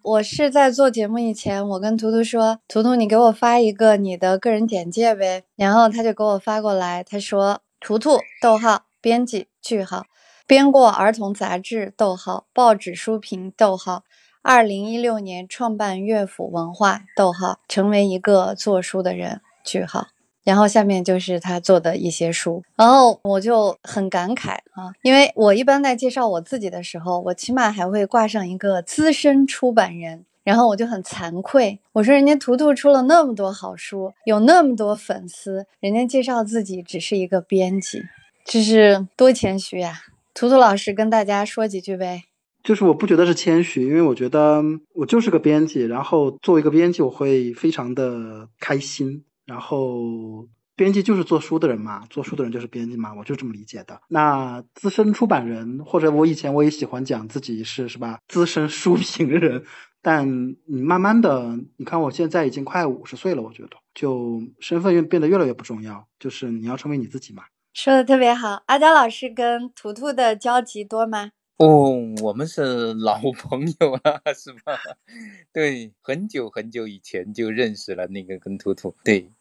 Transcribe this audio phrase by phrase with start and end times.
[0.00, 10.06] 我是在做节目以前，我跟图图说：“图图，你给我发一个你的个人简介呗。”然后他就给我发过来，他说：“图图，逗号，编辑，句号，
[10.46, 14.04] 编过儿童杂志，逗号，报纸书评，逗号，
[14.40, 20.08] 二零一六年创办乐府文化，逗号，成为一个做书的人，句号。”
[20.48, 38.00] 然后下面就是他做的一些书，然后我就很感慨啊，因为我一般在介绍我自己的时候，我起码还会挂上一个资深出版人，然后我就很惭愧，我说人家图图出了那么多好书，有那么多粉丝，人家介绍自己只是一个编辑，
[38.46, 40.00] 这是多谦虚呀！
[40.32, 42.22] 图图老师跟大家说几句呗。
[42.64, 44.62] 就是我不觉得是谦虚，因为我觉得
[44.94, 49.24] 我就是个编辑，然后作为一个编辑，我会非常的开心。
[49.48, 50.46] 然后，
[50.76, 54.02] 编辑就是做书的人嘛，做书的人就是编辑嘛，我就这么理解的。
[54.08, 59.64] 那资深出版人，或者我以前我也喜欢讲自己是是吧，资深书评人。
[60.02, 67.44] 但你慢慢的，你看我现在已经快五十岁了，我觉得就身份越变得越来越不重要，就是你要成为你自己嘛。
[67.72, 71.30] 说的特别好，阿娇老师跟图图的交集多吗？
[71.56, 71.90] 哦，
[72.22, 74.78] 我们是老朋友了，是吧？
[75.52, 79.32] 对，很久很久以前就认识了那个跟图图，对。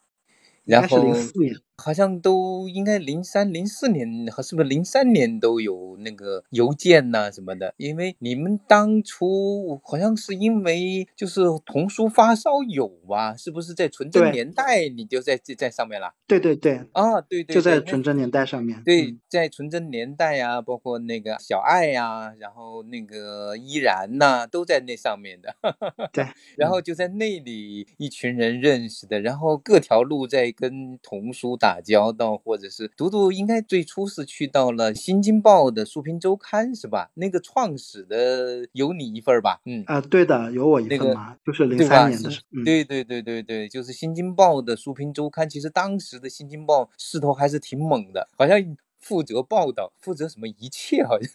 [0.67, 1.31] 然后
[1.78, 16.14] 好像都应该零三零四年和是不是零三年都有那个邮件呐什么的，因为你们当初好像是因为就是童书发烧友吧，是不是在纯真年代你就在在上面了？
[16.28, 18.81] 对对对，啊对对，就在纯真年代上面。
[18.84, 25.56] 对，在纯真年代呀，包括那个小爱呀，然后那个依然呐，都在那上面的。
[26.12, 26.25] 对，
[26.57, 30.47] 然后就在那里一群人认识的，然后各条路在。
[30.57, 37.11] 跟童书打交道，或者是读读，应该最初是去到了《新京报》的书评周刊，是吧？
[37.16, 39.61] 那个创始的有你一份吧？
[39.66, 42.63] 嗯啊，对的，有我一份嘛，就是零三年的时候。
[42.63, 45.50] 对对对对对，就是《新京报》的书评周刊。
[45.50, 48.59] 其实当时的《新京报》势头还是挺猛的，好像
[49.00, 51.29] 负责报道，负责什么一切，好像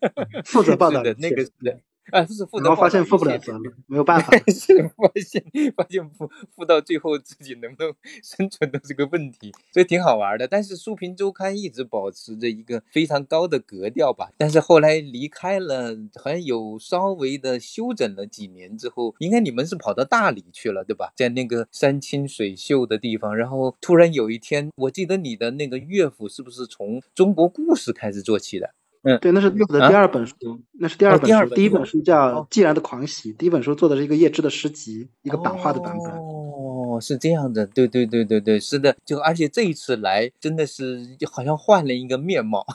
[0.44, 1.80] 负责报道的那个人。
[2.10, 5.42] 啊，就是负，然后发现负不了责 了，没有办法，是发现
[5.74, 10.46] 发现负负到最后自己能不能 生存都是个问题，所以挺好玩的。
[10.46, 14.30] 但是书评周刊一直保持着一个非常高的格调吧。
[14.36, 21.12] 但是后来离开了，好像有稍微的休整了几年之后，应该你们是跑到大理去了，对吧？
[21.16, 28.74] 在那个山清水秀的地方，然后突然有一天，我记得你的那个乐府是不是从中国故事开始做起的？
[29.04, 30.34] 嗯，对，那是叶子的第二本书，
[30.80, 32.00] 那是第二本书，第一本书。
[32.02, 36.12] 叫《既然的狂喜》，第一本书做的是一个叶芝的诗集，一个版画的版本。
[36.12, 36.53] 哦，
[37.00, 42.66] 是这样的，对对对对对，是的，就而且这一次来真的是就好像换了一个面貌，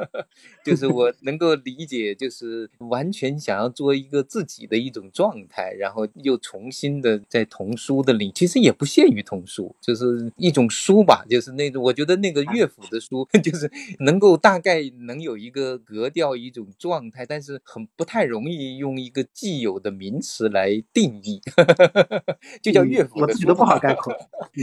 [0.64, 21.40] 就是我 能够理解，就是完全想要做一个自己的一种状态，然后又重新的在童书的里，其实也不限于童书，就是一种书吧，就是那种我觉得那个乐府的书， 就是能够大概能有一个格调一种状态，但是很不太容易用一个既有的名词来定义，
[22.60, 23.61] 就叫乐府的书。
[23.62, 24.12] 不好概括，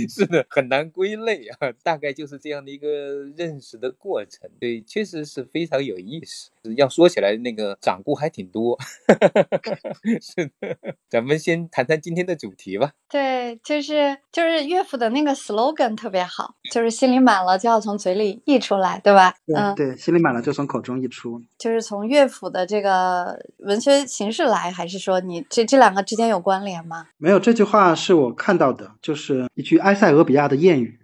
[0.10, 1.72] 是的，很难归类啊。
[1.84, 6.52] 大概就是这样的一个认识的过程，对，确实是非常有意思。
[6.76, 8.78] 要说起来，那个掌故还挺多。
[10.22, 10.78] 是的，
[11.10, 12.92] 咱们先谈谈今天的主题吧。
[13.10, 19.34] 对，就是就是乐府的那个 slogan 特别好，就是心里满了就要从嘴里溢出来，对吧？
[19.56, 21.42] 嗯，对，心里满了就从口中溢出。
[21.58, 27.08] 就是从乐府的这个文学形式来，还是说你这这两个之间有关联吗？
[27.18, 28.89] 没有，这句话是我看到的。
[29.02, 31.00] 就是一句埃塞俄比亚的谚语，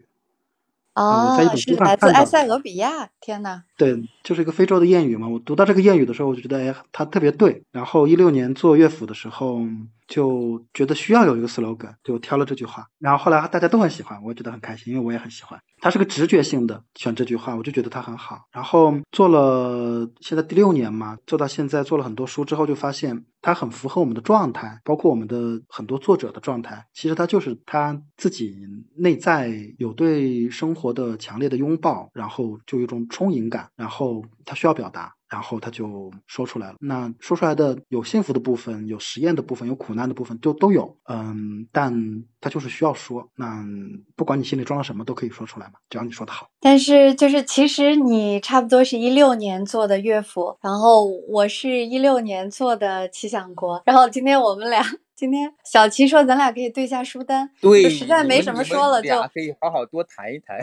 [0.93, 3.09] 哦，是来自埃塞俄比亚。
[3.19, 5.27] 天呐，对，就是一个非洲的谚语嘛。
[5.27, 7.63] 我读到这个谚语的时候，我就觉得，哎，它特别对。
[7.71, 9.61] 然后一六年做乐府的时候，
[10.07, 12.85] 就觉得需要有一个 slogan，就挑了这句话。
[12.99, 15.59] 然后后来大家都很喜欢，我也觉得很开心，因为我也很喜欢。
[15.81, 18.45] 它是个直觉性的选这句话，我就觉得它很好。
[18.51, 26.85] 然后做了现在第六年嘛，做到现在做了很多书之后，就发现它很符合我们的状态，包括我们的很多作者的状态。
[26.93, 28.55] 其实他就是他自己
[28.95, 35.13] 内在有对生活的强烈的拥抱，然后就有一种充盈感，然后他需要表达。
[35.35, 36.75] 然后他就说出来了。
[36.79, 40.95] 那说出来的有幸福的部分，有实验的部分，有苦难的部分，就都有。
[41.09, 41.93] 嗯，但
[42.39, 43.27] 他就是需要说。
[43.35, 43.61] 那
[44.15, 46.47] 不管你心里装了什么，都可以说出来嘛，只要你说的好。
[46.61, 54.81] 但是就是其实你差不多是一六年做的乐府，然后我是一六年做的奇想国，然后今天我们俩。
[55.15, 60.59] 今天小齐说咱俩可以对一下书单，对，实在没什么说了，就可以好好多谈一谈。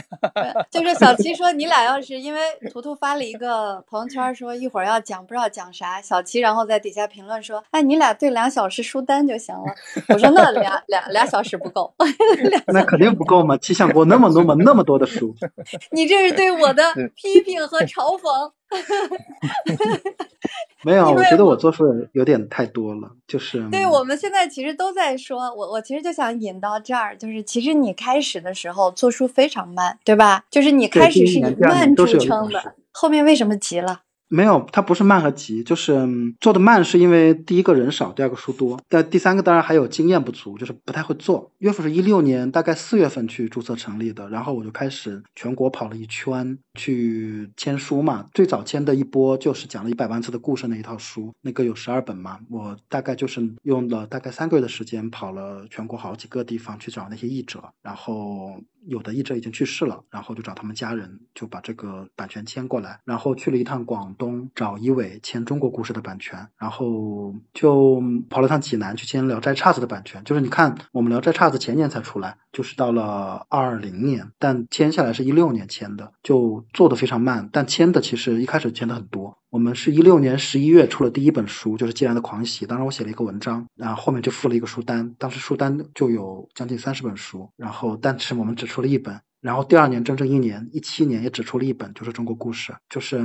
[0.70, 2.40] 就是小齐说你俩要是因为
[2.70, 9.62] 图图发了一个朋友圈说一会儿要讲不知道讲啥，小齐然后在底下评论说，哎你俩对两小时书单就行了。
[10.08, 11.94] 我说那俩俩俩小时不够，
[12.68, 15.34] 那肯定不够嘛，气象国那么多么那么多的书，
[15.92, 16.82] 你这是对我的
[17.16, 18.52] 批评和嘲讽。
[20.84, 30.44] 没有，我觉得我做出的有点太多了，就是对我们现在其实都在说，我我其实就想引到这儿，就是其实你开始的时候做出非常慢，对吧？
[30.50, 34.02] 就是你开始是以慢著称的，后面为什么急了？
[34.34, 36.08] 没有，它不是慢和急，就是
[36.40, 41.52] 做的慢，是因为第一个人少，第二个书多，但第三个当然还有经验不足，就是不太会做。
[41.58, 48.26] 乐府是一六年大概四月份去注册成立的，然后我就开始全国跑了一圈去签书嘛。
[48.32, 52.38] 最早签的一波就是讲了一百万次的故事那一套书，那个有十二本嘛。
[52.48, 58.58] 我大概就是用了大概三个月的时间，跑了全国好几个地方去找那些译者，然后。
[58.86, 70.22] 有的译者已经去世了，然后就找他们家人，就把这个版权签过来，然后去了一趟广东找一伟签中国故事的版权，然后就跑了趟济南去签《聊斋岔子》的版权。
[70.24, 79.38] 就是你看，我们《聊斋岔子》前年才出来，就是到了二零年，但签下来是一六年签的，就做的非常慢，但签的其实一开始签的很多。
[79.52, 82.64] 我们是一六年十一月出了第一本书，就是《既然的狂喜》。
[82.68, 85.14] 当时我写了一个文章，然后后面就附了一个书单。
[85.18, 89.20] 当时书单就有将近三十本书，然后但是我们只出了一本。
[89.42, 92.72] 然后第二年整整一年，一七年也只出了一本，就是《中国故事》。
[92.88, 93.20] 就是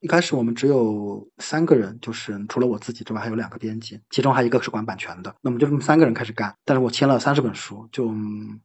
[0.00, 5.34] 一开始我们只有三个人，就是除了我自己之外，还有两个编辑，其中还有一个是管版权的。
[5.42, 6.54] 那么就这么三个人开始干。
[6.64, 8.14] 但是我签了三十本书，就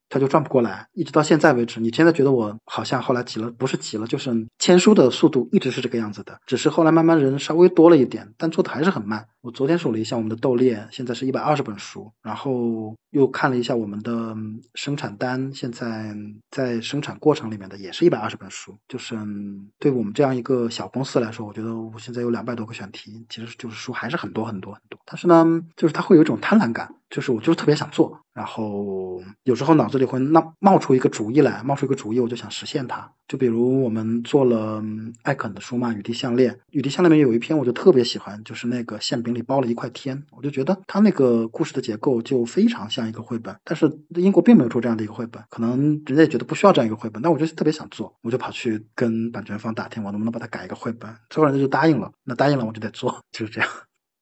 [0.10, 1.80] 他就转不过来，一直到现在为止。
[1.80, 3.50] 你现在觉得我好像后来急了？
[3.50, 9.28] 不是急了，就是签书的速度一直是这个样子的，只是后来慢慢人稍微多了一点，但做的还是很慢。
[9.42, 14.36] 我昨天数了一下，我们的斗猎现在是一百二十本书，然后又看了一下我们的
[14.74, 16.16] 生产单，现在
[16.50, 18.78] 在生产过程里面的也是一百二十本书。
[18.88, 19.16] 就是
[19.80, 25.00] 对我们这样一个小公司来说，我觉得我现在有两百多个选题，其实就是书还是很多很多很多。
[25.06, 26.96] 但是呢，就是它会有一种贪婪感。
[27.12, 33.12] 就是我就是特别想做，然后有时候脑子里会冒冒出一个主意来，冒出一个主意，我就想实现它。
[33.28, 34.82] 就比如我们做了
[35.24, 43.54] 艾肯的书嘛，《雨滴项链》，《雨滴项链》里面有一篇我就特别喜欢，就是那个馅饼里包了一块天，我就觉得它那个故事的结构就非常像一个绘本。
[43.66, 52.12] 但是英国并没有出这样的一个绘本，可能人家也觉得不需要这样一个绘本，但我就特别想做，我就跑去跟版权方打听，我能不能把它改一个绘本，最后人家就答应了。
[52.24, 53.70] 那答应了我就得做， 就是这样。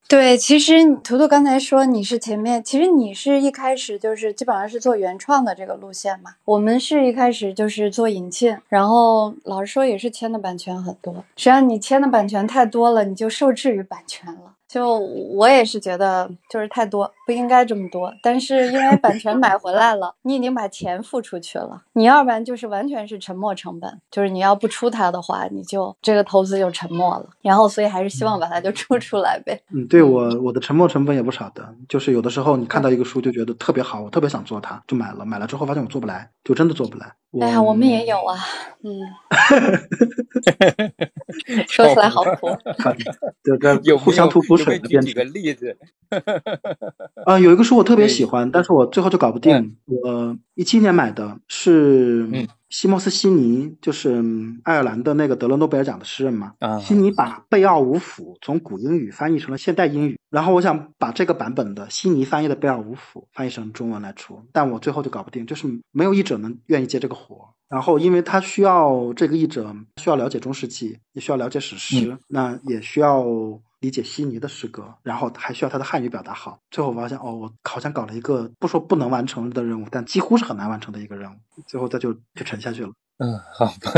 [0.09, 6.31] 对，其实图图刚才说你是前面，其实你是一开始就是基本上是做原创的这个路线嘛。
[6.45, 11.13] 我们是一开始就是做引进，然后老实说也是签的版权很多。
[11.35, 14.55] 实际上你签的版权太多了，你就受制于版权了。
[14.71, 18.13] 就我也是觉得就是太多，不应该这么多。
[18.21, 27.25] 但是因为版权买回来了，你已经把钱付出去了，你要不然就是完全是沉没成本，就是你要不出它的话，你就这个投资就沉没了。
[27.41, 29.59] 然后所以还是希望把它就出 出来呗。
[29.73, 37.11] 嗯，对我我的沉没成本也不少的，就是有的时候你看到一个书就觉得特别好，我特别想做它，就买了，买了之后发现我做不来，就真的做不来。
[37.41, 38.37] 哎呀，我们也有啊，
[38.83, 38.99] 嗯，
[41.67, 42.49] 说起来好苦，
[43.43, 45.01] 就这互相吐苦水的。
[45.01, 45.77] 举个例子，
[47.25, 49.75] 啊，有一个书我特别喜欢，但是我最后就搞不定。
[49.85, 52.27] 我一七年买的是
[52.69, 54.23] 西莫斯悉尼，就是
[54.63, 56.53] 爱尔兰的那个得了诺贝尔奖的诗人嘛。
[56.81, 67.53] 悉尼把贝奥武甫从古英语翻译成了现代英语，然后我想把这个版本的悉尼翻译的贝奥武甫翻译成中文来出，但我最后就搞不定，就是没有译者能愿意接这个活。
[67.69, 73.23] 然后，因为他需要这个译者需要了解中世纪，也需要了解史诗，那也需要
[73.79, 76.59] 理解悉尼的诗歌，然后还需要他的汉语表达好。
[76.69, 81.35] 最后发现，哦，我好像搞了一个不说不能完成的任务，但几乎是很难完成的一个任务。
[81.65, 82.91] 最后他就就沉下去了。
[83.19, 83.91] 嗯，好吧。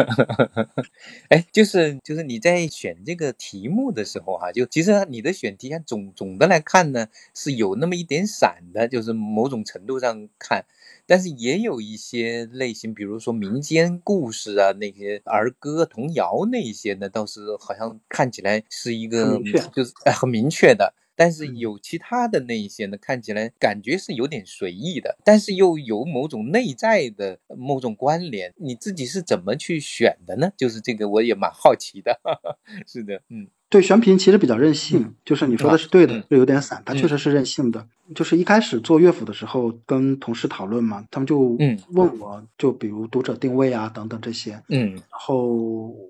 [1.30, 10.66] 哎，就是就是你在选这个题目的时候哈，就其实你的选题啊总总的来看呢，是有那么一点散的，就是某种程度上看。
[11.06, 19.40] 但是也有一些类型，比如说民间故事啊，那些儿歌、童谣那一些呢，倒是好像看起来是一个
[19.72, 20.96] 就是很明确的。
[21.22, 28.52] 但是有其他的那一些呢，看起来感觉是有点随意的，但是又有某种内在的某种关联。
[28.58, 30.52] 你自己是怎么去选的呢？
[30.58, 32.20] 就是这个我也蛮好奇的。
[32.88, 33.48] 是的，嗯。
[33.72, 37.88] 对，选品其实比较任性，就是你说的是对的，嗯就有点散，他嗯确实是任性的。
[38.14, 45.48] 就是一开始做乐府的时候，跟同事讨论嘛，他们就嗯问我，就比如读者定位啊等等这些，嗯然后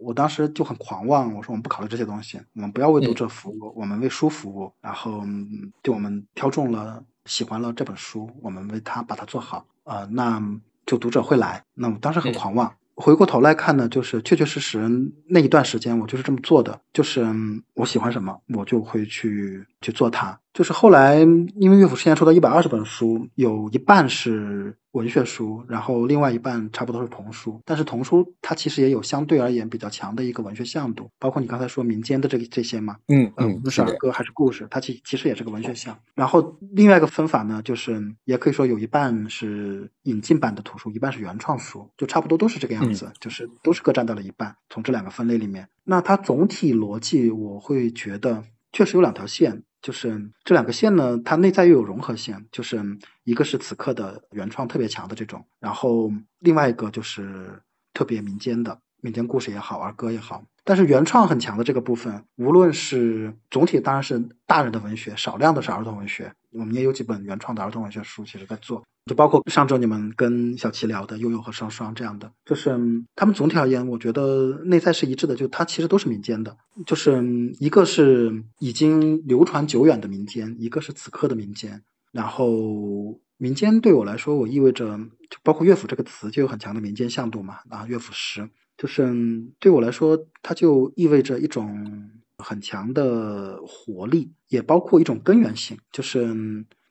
[0.02, 4.74] 我当时就很狂妄，我说我们不考虑这些东西，我们不要为读者服务，我们为书服务。
[4.82, 10.42] 然后嗯就我们挑中了喜欢了这本书，我们为他把它做好，呃，那
[10.88, 11.64] 就读者会来。
[11.76, 12.74] 那我当时很嗯狂妄。
[12.96, 14.88] 回过头来看呢，就是确确实实
[15.28, 17.26] 那一段时间我就是这么做的，就是
[17.74, 20.38] 我喜欢什么，我就会去去做它。
[20.54, 27.62] 就是后来因为乐府之前出到一百二十本书，有一半是文学书，然后另外一半差不多是童书。
[27.64, 35.98] 但是童书它其实也有相对而言比较强的一个文学向度，包括你刚才说民间的这个这些嘛，嗯嗯，论是儿歌还是故事，它其其实也是个文学向。
[36.16, 44.54] 然后另外一个分法呢，就是也可以说有一半是引进版的图书，一半是原创书，就差不多都是这个样子，就是都是各占到了一半。
[44.70, 48.44] 从这两个分类里面，那它总体逻辑我会觉得
[48.74, 49.64] 确实有两条线。
[49.82, 52.80] 就是这两个线呢，它内在又有融合性，就是
[53.24, 57.62] 一个是此刻的原创特别强的这种，然后另外一个就是
[57.94, 60.44] 特别民间的民间故事也好，儿歌也好。
[60.64, 66.32] 但是原创很强的这个部分，无论是总体当然是大人的文学，少量的是儿童文学。
[66.52, 72.78] 我们也有几本原创的儿童文学书，其实在做，就包括上周你们跟小齐聊的《悠悠和双双》这样的，就是
[73.16, 76.56] 他们总体而言，我觉得内在是一致的，就它其实都是民间的，
[76.86, 77.24] 就是
[77.60, 81.82] 一个是已经流传久远的民间，一个是此刻的民间。
[82.12, 84.98] 然后民间对我来说，我意味着
[85.30, 88.50] 就包括乐府这个词就有很强的民间向度嘛，啊，乐府诗。
[88.78, 89.14] 就是
[89.60, 95.78] 对我来说，它就意味着一种很强的活力，也包括一种根源性。
[95.92, 96.36] 就是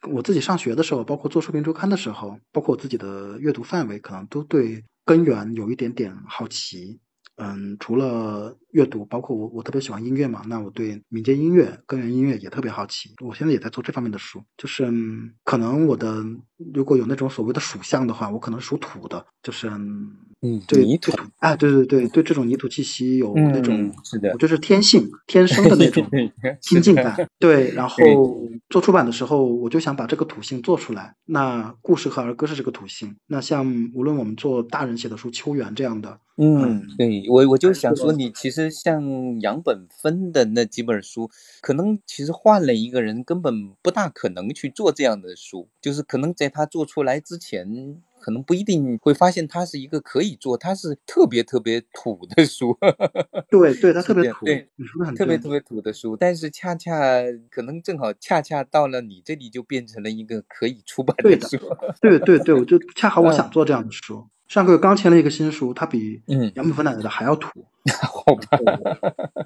[0.09, 6.99] 我自己上学的时候，包括做书评周刊的时候，包括我自己的阅读范围，可能都对根源有一点点好奇。
[7.37, 13.11] 嗯，除了阅读，包括我，我特别喜欢音乐嘛，那我对民间音乐、根源音乐也特别好奇。
[13.25, 16.25] 我现在也在做这方面的书，就是嗯可能我的
[16.75, 20.11] 如果有那种所谓的属相的话，我可能属土的，就是嗯
[20.43, 26.07] 嗯，对泥土对，哎，对对对对，这种泥土气息有那种嗯，是的我，就是天性天生的那种
[26.62, 27.29] 亲近感。
[27.39, 31.15] 对，然 后做出版的时候，我就想把这个土性做出来。
[31.27, 33.17] 那故事和儿歌是这个土性。
[33.27, 48.02] 那像无论我们做大人写的书《秋园》这样的，嗯，对我我就想说，你其实像杨本芬的那几本书，可能其实换了一个人，根本不大可能去做这样的书，就是可能在他做出来之前。
[48.23, 52.76] 可能不一定会发现他是一个可以做，他是特别特别土的书，
[53.49, 54.69] 对对，他 特别土，对。
[55.17, 56.93] 特别特别土的书，但是恰恰
[57.50, 61.57] 可能正好恰恰到了你这里就变成了一个可以出版的的书，
[62.02, 64.29] 对对对，我就恰好我 嗯想做这样的书。
[64.50, 67.64] 上个月刚签了一个新书，它比嗯，杨本芬奶奶的还要土。
[68.02, 68.59] 好吧，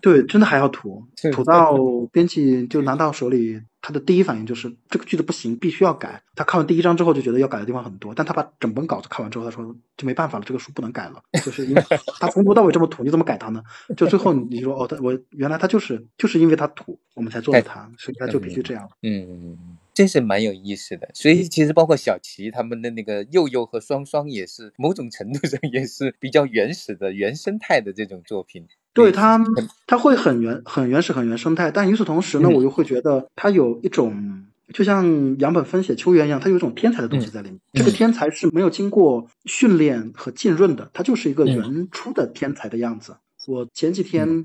[0.03, 1.77] 对，真的还要土， 土到
[2.11, 6.21] 编辑就拿到手里，他的第一反应就是这个句子不行，必须要改。
[6.35, 11.83] 他看完第一章之后就觉得要改的地方很多，但他把整本稿子看完之后，他说就没办法了，这个书不能改了，就是因为
[12.19, 13.63] 他从头到尾这么土，你怎么改它呢？
[13.95, 18.89] 就最后你说哦，他我原来他就是就是因为他土，我们才做了他，所以他就必须这样。
[19.03, 21.09] 嗯嗯嗯，这是蛮有意思的。
[21.15, 28.67] 所以其实包括小齐他们的那个佑佑和双双，也是某种程度上也是比较原始的原生态的这种作品。
[28.93, 37.61] 对它很，它会很原很原始很原生态，但与此同时呢，嗯我又会觉得它有一种，就像杨本芬写《秋园》一样，它有一种天才的东西嗯在里面。
[37.73, 43.17] 这个嗯天才是没有经过训练和浸润的，它就是一个嗯原初的天才的样子。
[43.49, 44.45] 我前几天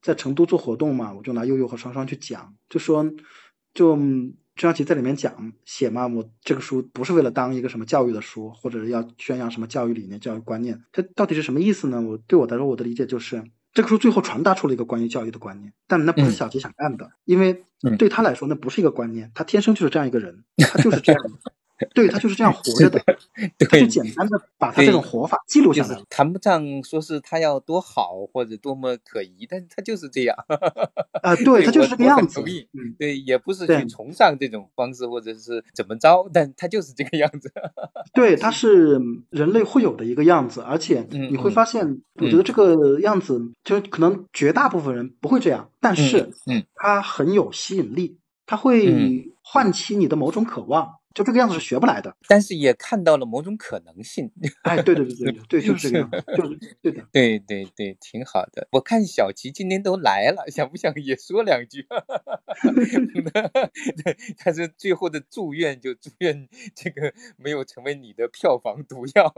[0.00, 3.04] 在成都做活动嘛，我就拿悠悠和双双去讲，就说
[3.74, 3.98] 就
[4.60, 12.00] 张小琪在里面讲写嘛，我这个书不是为了当一个什么教育的书，或者要宣扬什么教育理念、教育观念，它到底是什么意思呢？
[12.02, 13.42] 我对我来说，我的理解就是。
[13.72, 21.52] 这个书最后传达出了一个关于教育的观念，但那不是嗯小杰想干的，因为嗯对他来说那不是一个观念，他天生就是这样一个人，他就是这样的，
[21.94, 23.00] 对他就是这样活着的，
[23.58, 26.02] 他就，简单的把他这种活法记录下来了。
[26.10, 30.36] 谈不上说是他要多好或者多么可疑，但是他就是这样。
[31.22, 32.68] 啊、对他就是这个样子同意。
[32.72, 37.52] 嗯，对，也不是对去崇尚这种方式或者是怎么着，但他就是这个样子。
[38.12, 52.14] 对，他 是人类会有的一个样子，而且嗯你会嗯发现，我觉得这个样子，就可能绝大部分人不会这样，但是嗯它很有吸引力，它嗯会唤起你的某种渴望，就这个样子是学不来的。
[52.28, 54.30] 但是也看到了某种可能性。
[54.62, 57.02] 哎，对对对对对对， 就是这个样子，就是对的。
[57.12, 58.68] 对对对，挺好的。
[58.72, 61.86] 我看小齐今天都来了，想不想也说两句？
[64.04, 69.32] 对，但是最后的祝愿就祝愿这个没有成为你的票房毒药。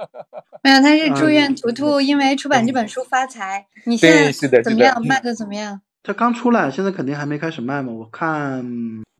[0.62, 3.66] 没有，他是祝嗯愿图图因为出版这本书发财。
[3.84, 4.94] 你现在是是的怎么样？
[5.02, 5.80] 嗯卖的怎么样？
[6.02, 7.92] 他刚出来，现在肯定还没开始卖嘛。
[7.92, 8.64] 我看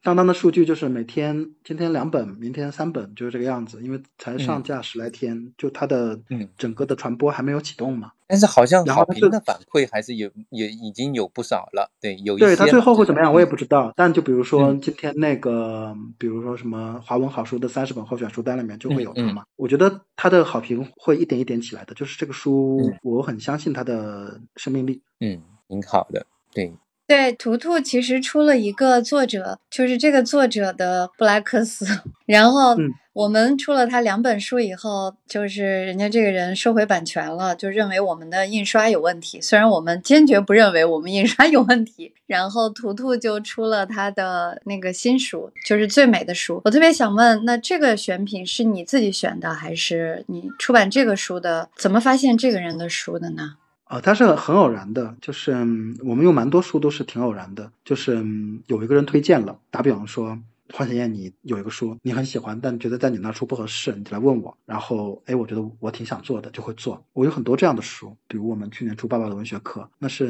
[0.06, 3.82] 当当的数据就是每天今天两本，明天三本，就是这个样子。
[3.82, 8.12] 因为才上架十来天，就它的嗯整个的传播还没有启动嘛。
[8.28, 11.90] 但是好像好评的反馈还是有，也已经有不少了。
[12.00, 13.92] 对，有一些对它最后会怎么样，我也不不知道。
[13.96, 19.44] 但就比如说嗯今天那个，比如说什么华文好书的三十本候选书单里面就会有它嘛。
[19.56, 25.02] 我觉得它的好评会一点一点起来的，就是这个书嗯，我很相信它的生命力。
[25.18, 26.24] 嗯，挺好的。
[26.52, 26.72] 对，
[27.06, 31.86] 对，图图其实出了一个作者，就是这个作者的布莱克斯。
[32.26, 39.40] 然后嗯我们出了他两本书以后，就是人家这个人收回版权了，就认为我们的印刷有问题。
[39.40, 42.12] 虽然我们坚决不认为我们印刷有问题。
[42.26, 46.60] 然后图图就出了他的那个新书，就是最美的书。
[46.64, 51.70] 我特别想问，那这个选品是你自己选的，还是你出版这个书的？
[51.76, 53.54] 怎么发现这个人的书的呢？
[53.86, 60.36] 啊，它是很偶然的，就是嗯我们用蛮多书都是挺偶然的，就是嗯有一个人推荐了，打比方说，
[60.72, 67.02] 幻想燕你有一个书你很喜欢，但觉得在你那出不合适，你就来问我，然后哎，我觉得我挺想做的，就会做。
[67.12, 70.26] 我有很多这样的书，比如我们去年出《爸爸的文学课》，那是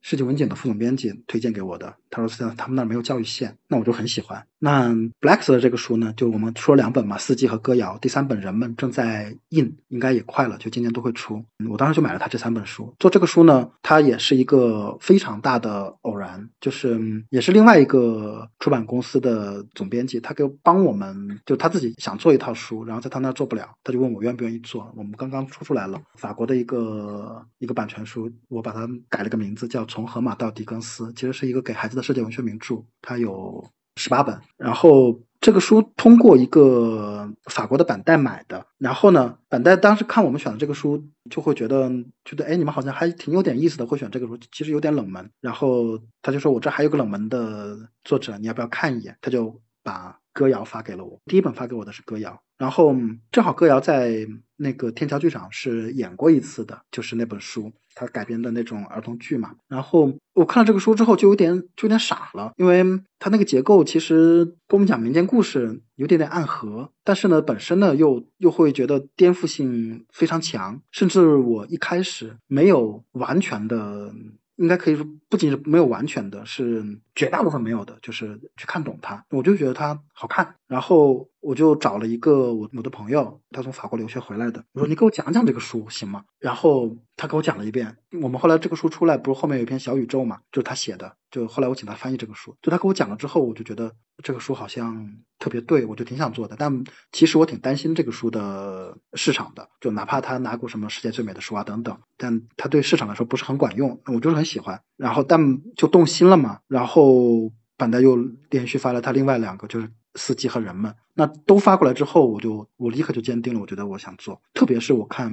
[0.00, 4.44] 世纪文景的副总编辑推荐给我的，他说在他们那儿没有教育线，那我就很喜欢。
[4.60, 4.88] 那
[5.20, 11.44] Blacks 的这个书呢，就我们出了两本嘛，《四季》和《歌谣》，第三本《人们》正在印，应该也快了，就今年都会出。
[11.70, 12.92] 我当时就买了他这三本书。
[12.98, 24.92] 做这个书呢，它也是一个非常大的偶然，就是也是另外一个出版公司的总编辑，他给我帮我们，就他自己想做一套书，然后在他那儿做不了，他就问我愿不愿意做。
[24.96, 33.64] 我们刚刚出出来了，法国的一个一个版权书，我把它改了个名字，叫《从荷马到狄更斯》，其实是一个给孩子的世界文学名著，它有
[33.96, 41.88] 十八本，然后这个书通过一个法国的板带买的，然后呢，板带当时看我们选的这个书，就会觉得
[42.24, 45.30] 觉得哎，你们好像还挺有点意思的，会选这个书，其实有点冷门。
[45.40, 49.16] 然后他就说我这还有个冷门的作者，你要不要看一眼？
[49.20, 52.94] 他就把《歌谣》发给了我，第一本发给我的是《歌谣》，然后
[53.32, 57.72] 正好《歌谣》在那个天桥剧场是演过一次的，就是那本书。
[57.94, 62.84] 它改编的那种儿童剧嘛，然后我看了这个书之后就有点就有点傻了，因为
[63.18, 74.14] 它那个结构其实跟我们讲民间故事有点点暗合，但是呢本身呢又又会觉得颠覆性非常强，甚至我一开始没有完全的。
[74.58, 79.24] 应该可以说，不仅是没有完全的，是绝大部分没有的，就是去看懂它。
[79.30, 86.24] 我就觉得它好看，然后我就找了一个我我的朋友，他从法国留学回来的，我说你给我讲讲这个书行吗？
[86.38, 87.96] 然后他给我讲了一遍。
[88.22, 91.14] 我们后来这个书出来，不是后面有一篇小宇宙嘛，就是他写的。
[91.30, 95.06] 就后来我请他翻译这个书，就他给我讲了之后，我就觉得这个书好像
[95.38, 96.56] 特别对，我就挺想做的。
[96.58, 104.00] 但其实我挺担心这个书的市场的，就哪怕他拿过什么世界最美的书啊等等，但他对市场来说不是很管用。
[104.06, 108.16] 我就是很喜欢，然后但就动心了嘛，然后板带又
[108.50, 109.90] 连续发了他另外两个，就是。
[110.14, 114.40] 司机和人们，那都发过来之后，我就我立刻就坚定了，我觉得我想做。
[114.52, 115.30] 特别是我看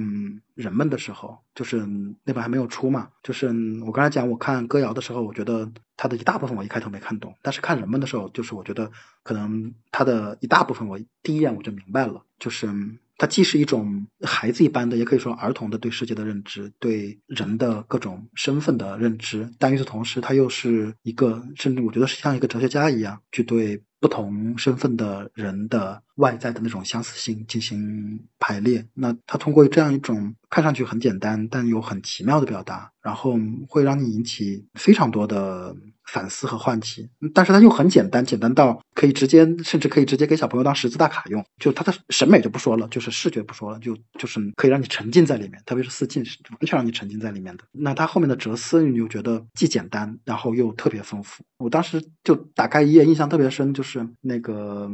[0.54, 1.84] 人们的时候，就是
[2.22, 3.48] 那本还没有出嘛，就是
[3.84, 8.92] 我刚才讲，我看歌谣的时候，我觉得它的一大部分我一开头没看懂，但是看人们的时候，就是我觉得
[9.24, 12.68] 可能它的一大部分我第一眼我就明白了，就是
[13.18, 23.82] 它既是一种孩子一般的，也可以说儿童的对世界的认知，对人的各种身份的认知，但与此同时，它又是一个，甚至我觉得是像一个哲学家一样去对。
[24.06, 33.36] 不同身份的人的外在的那种相似性进行排列，那他通过这样一种看上去很简单但又很奇妙的表达，然后
[33.68, 37.08] 会让你引起非常多的反思和唤起。
[37.34, 41.44] 但是它又很简单，简单到可以直接，甚至可以直接给小朋友当识字大卡用。
[41.58, 47.64] 就他的审美就不说了，就是视觉不说了，就就是可以让你沉浸在里面，特别是四季是完全让你沉浸在里面的。
[47.72, 51.42] 那他后面的哲思，你就觉得既简单，然后又特别丰富。
[51.58, 54.90] 我当时就打开一页，印象特别深，就是那个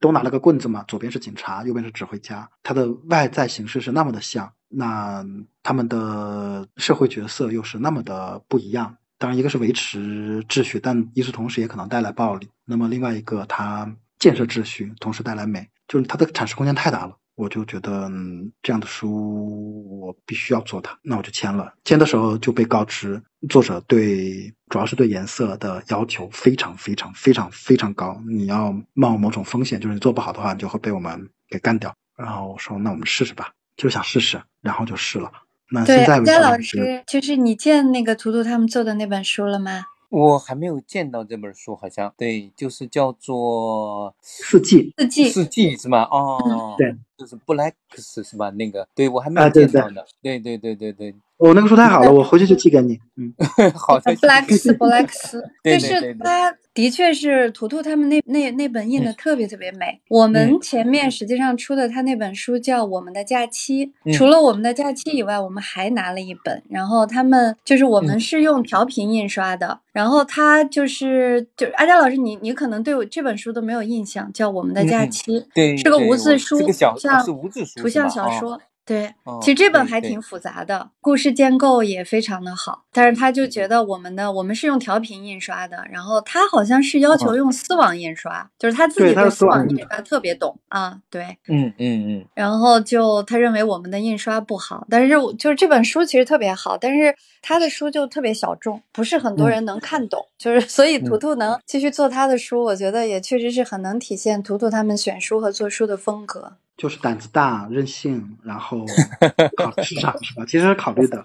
[0.00, 5.24] 都拿了个棍子嘛，左边是警察，右边是指挥家，他的外在形式是那么的像，那
[5.62, 8.96] 他们的社会角色又是那么的不一样。
[9.18, 12.48] 当然，一个是维持秩序，但与此同时也可能带来暴力。
[12.64, 17.16] 那么另外一个，它建设秩序，同时带来美，就是它的阐释空间太大了。
[17.42, 21.74] 我就觉得、嗯、这样的书我必须要做它，那我就签了。
[21.84, 31.92] 签的时候就被告知，作者对主要是对颜色的要求非常非常非常非常高，你要冒某种风险，就是你做不好的话，你就会被我们给干掉。
[32.16, 35.30] 然后我说那我们试试吧，就是想试试，然后就试了。
[35.70, 39.84] 那，现在为止佳老师，就是你见那个图图他们做的那本书了吗？
[40.12, 46.02] 我还没有见到这本书，好像对，就是叫做四季四季，四季是吗？
[46.10, 48.50] 哦，对，就是 Blacks 是吧？
[48.50, 50.02] 那个，对我还没有啊对对见到呢。
[50.20, 52.96] 对对对对对，我那个书太好了， 我回去就寄给你。
[53.16, 53.34] 嗯，
[53.74, 56.14] 好的，布莱克斯，布莱克斯，对但是对对。
[56.14, 60.00] 对它的确是图图他们那那那本印的特别特别美。
[60.08, 60.60] 我们嗯。
[60.60, 64.12] 前面实际上出的他那本书叫《我们的假期》，嗯。
[64.12, 66.62] 除了《我们的假期》以外，我们还拿了一本。
[66.70, 68.20] 然后他们就是我们嗯。
[68.20, 78.60] 是用调频印刷的，然后他就是就是阿佳老师，你你可能对我这本书都没有印象，叫《我们的假期》，对，是个无字书，是个小，像哦是无字书图像小说。
[78.84, 82.82] 对，哦其实这本还挺复杂的，故事建构也非常的好。
[82.92, 91.38] 但是他就觉得我们的我们是用调频印刷的，然后他好像是要求哦用丝网印刷，就是他自己对丝丝网印刷特别懂啊，对。
[91.48, 100.26] 嗯嗯嗯，然后就他认为我们的印刷不好，但是就是这本书其实特别好，但是他的书就特别小众，不是很多嗯人能看懂。
[100.36, 106.54] 就是所以嗯图图能继续做他的书，我觉得也确实是很能体现图图他们选书和做书的风格。
[106.82, 108.84] 就是胆子大、任性，然后
[109.56, 110.44] 考虑市场是吧？
[110.44, 111.24] 其实是考虑的。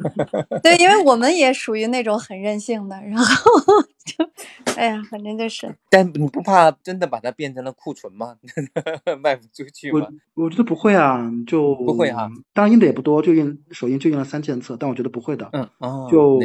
[0.62, 3.50] 对，因为我们也属于那种很任性的，然后
[4.04, 4.24] 就，
[4.76, 8.36] 哎呀，反正就是，但你不怕真的把它变成了库存吗？
[9.22, 10.44] 卖不出去吗我？
[10.44, 12.30] 我觉得不会啊，就不会哈。
[12.54, 15.48] 当然印的也不多，就印首印就印了三千册，但我觉得不会的。
[15.52, 16.40] 嗯哦，就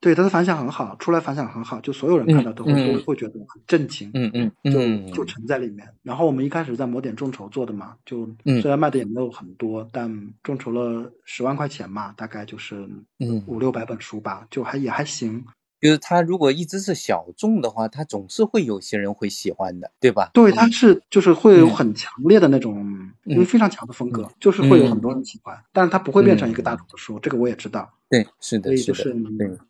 [0.00, 4.10] 对它的反响很好，出来反响很好，就所有人看到都会、嗯都会觉得很震惊。
[4.14, 5.86] 嗯嗯就嗯，就沉在里面。
[6.02, 15.44] 然后我们一开始在某点众筹做的嘛，就嗯虽然卖的也没有很多，但众筹了十万块钱嘛，大概就是嗯五六百本书吧，就还也还行。
[15.80, 20.30] 就是它如果一直是小众的话，它总是会有些人会喜欢的，对吧？
[20.34, 21.74] 对，它是就是会有嗯。
[21.74, 27.90] 很强烈的那种，因为非常强的风格，就是会有很多人喜欢，但是它不会变成一个大众的书，这个我也知道。
[28.10, 29.16] 对，是的，所以就是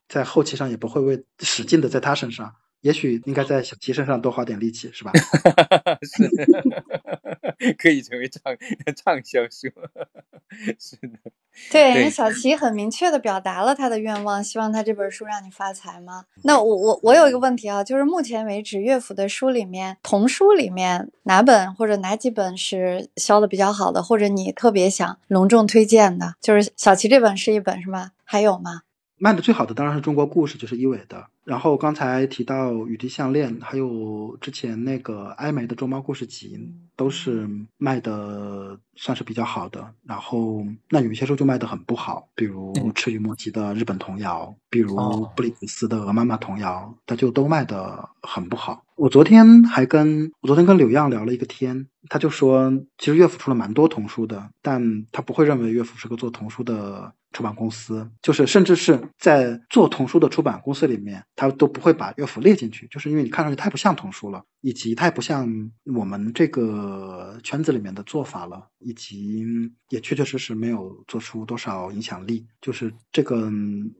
[0.09, 5.13] 在后期上也不会为使劲的在他身上，也许应该在小齐身上多花点力气，是吧？
[6.03, 8.43] 是的， 可以成为畅
[8.97, 9.69] 畅销书，
[10.79, 11.31] 是的，
[11.71, 16.25] 对，因对为小齐很明确的表达了他的愿望，希望他这本书让你发财吗。
[16.45, 26.35] 那我我我有一个问题啊，就是目前为止乐府的书里面，童书里面哪本或者哪几本是销的比较好的，或者你特别想隆重推荐的？
[26.41, 28.13] 就是小齐这本是一本是吗？
[28.25, 28.83] 还有吗？
[29.23, 31.27] 卖的最好的当然是中国故事，就是一伟的。
[31.45, 36.57] 然后刚才提到《雨滴项链》，还有之前那个艾梅的《周猫故事集》，
[36.97, 39.93] 都是卖的算是比较好的。
[40.05, 48.83] 然后那有一些书就卖的很不好，比如嗯赤羽莫吉的日本童谣，比如哦布里克斯的鹅妈妈童谣，它就都卖的很不好。
[48.97, 65.49] 我昨天还跟我昨天跟柳样聊了一个天，他就说，其实乐府出了蛮多童书的，但他不会认为乐府是个做童书的出版公司，就是甚至是在做童书的出版公司里面，他都不会把乐府列进去，就是因为你看上去太不像童书了，以及太不像
[65.95, 69.45] 我们这个圈子里面的做法了，以及
[69.89, 73.51] 也确确实实没有做出多少影响力，就是这个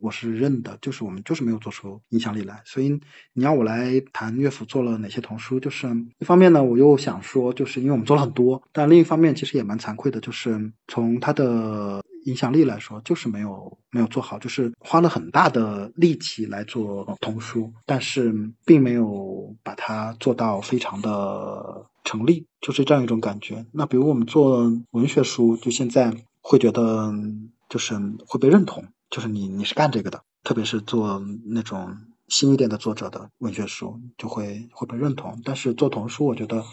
[0.01, 2.89] 我是认的，就是我们就是没有做出影响力来，所以
[3.33, 5.89] 你要我来谈乐府做了哪些童书，就是
[6.19, 23.65] 一方面呢，我又想说，就是因为我们做了很多，但另一方面其实也蛮惭愧的，就是从他的影响力来说，就是没有没有做好，就是花了很大的力气来做童书，但是并没有把它做到非常的成立，就是这样一种感觉。
[23.73, 27.13] 那比如我们做文学书，就现在会觉得
[27.69, 27.95] 就是
[28.27, 31.97] 会被认同，就是你你是干这个的，特别是做那种
[32.29, 35.41] 新一点的作者的文学书，就会会被认同。
[35.45, 36.65] 但是做童书，我觉得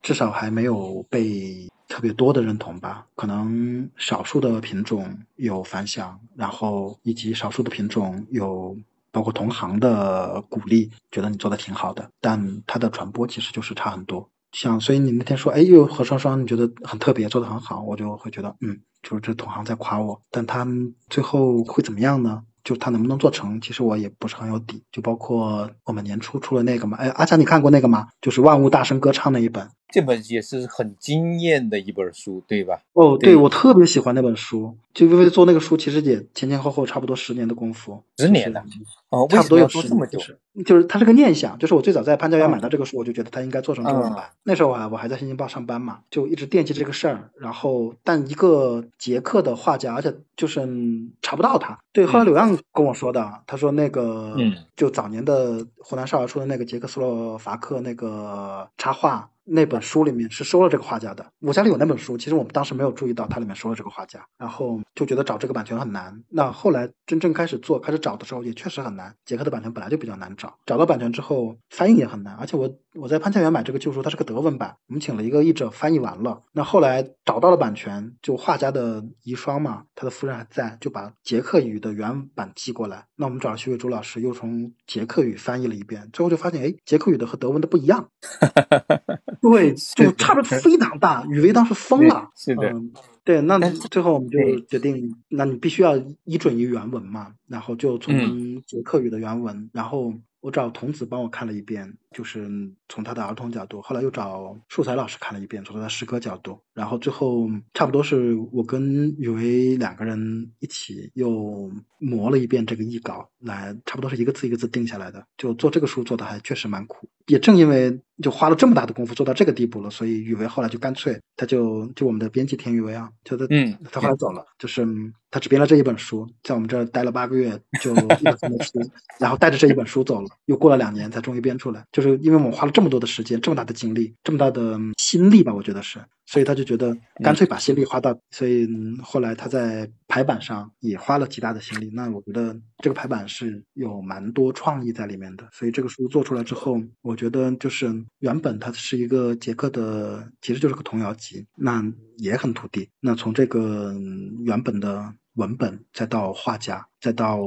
[0.00, 8.74] 至少还没有被特别多的认同吧，可能少数的品种有反响，然后以及少数的品种有
[9.10, 14.26] 包括同行的鼓励，觉得你做的挺好的，但它的传播其实就是差很多。
[14.52, 22.42] 像所以你那天说，哎，又何双双，你觉得很特别，做的很好，我就会觉得，嗯，就是这同行在夸我，但他们最后会怎么样呢？
[22.64, 24.82] 就他能不能做成，其实我也不是很有底。
[24.92, 28.08] 就包括我们年初出了那个嘛，哎，阿强你看过那个吗？
[28.20, 29.68] 就是万物大声歌唱那一本。
[29.92, 32.80] 这本也是很惊艳的一本书，对吧？
[32.94, 38.64] 哦，对对我特别喜欢那本书，就因为做那个书，其实也前前后后差不多十年的功夫，十年了
[39.10, 40.18] 哦，差不多要这么久？
[40.18, 44.30] 年就是就是它是个念想，就是我最早在潘家园嗯买到这个书，我就觉得它应该做成中文版。
[44.42, 47.30] 那时候啊，我还在新京报上班嘛，就一直惦记这个事儿。
[47.38, 51.78] 然后，但一个捷克的画家，而且就是嗯查不到他。
[51.92, 61.26] 对，后来嗯柳亮跟我说的，他说那个，嗯，就早年的湖南少儿出的那个捷克斯洛伐克那个插画，那本书里面是收了这个画家的。
[61.40, 66.22] 我家里有那本书，其实我们当时没有注意到它里面收了这个画家，然后就觉得找这个版权很难。
[66.28, 69.14] 那后来真正开始做、开始找的时候，也确实很难。
[69.24, 72.34] 捷克的版权本来就比较难找，找到版权之后翻译也很难。
[72.36, 76.42] 而且我我在潘家园买这个旧书，它是个德文版，我们请了一个译者翻译完了。
[76.52, 83.06] 那后来找到了版权，就画家的遗孀嘛，他的夫人还在，就把捷克语的原版寄过来。
[83.16, 88.08] 那我们找了徐伟珠老师，又从捷克语翻译了一遍，最后就发现，哎，捷克语的和德文的不一样。
[89.42, 92.30] 对，就差别非常大，雨薇当时疯了。
[92.36, 92.92] 是的，嗯，
[93.24, 93.58] 对，那
[93.90, 98.14] 最后我们就决定，那你必须要依准于原文嘛，然后就从
[98.62, 102.48] 捷克语的原文，然后我找童子帮我看了一遍，就是
[102.88, 115.26] 从他的儿童角度，后来又找素材老师看了一遍，从他的诗歌角度，然后最后差不多是我跟雨薇两个人一起又磨了一遍这个译稿，来差不多是一个字一个字定下来的。
[115.36, 124.86] 就做这个书做的还确实蛮苦，也正因为就花了这么大的功夫做到这个地步了，所以宇维后来就干脆他就就我们的编辑田宇维啊，就他嗯他后来走了，就是
[125.30, 128.80] 他只编了这一本书，在我们这儿待了八个月，就一本书，
[129.18, 135.98] 然后带着这一本书走了，又过了两年才终于编出来，就是因为我们花了这么多的时间，这么大的精力，这么大的心力吧，我觉得是，
[136.32, 141.90] 所以他就觉得干脆把心力花到，所以嗯后来他在排版上也花了极大的心力。
[141.92, 151.84] 那我觉得这个排版是有蛮多创意在里面的，所以这个书做出来之后，我觉得就是原本它是一个捷克的，其实就是个童谣集，那
[152.16, 152.88] 也很土地。
[152.98, 157.40] 那从这个嗯原本的文本，再到画家，再到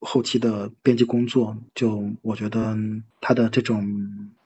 [0.00, 2.74] 后期的编辑工作，就我觉得
[3.20, 3.86] 他的这种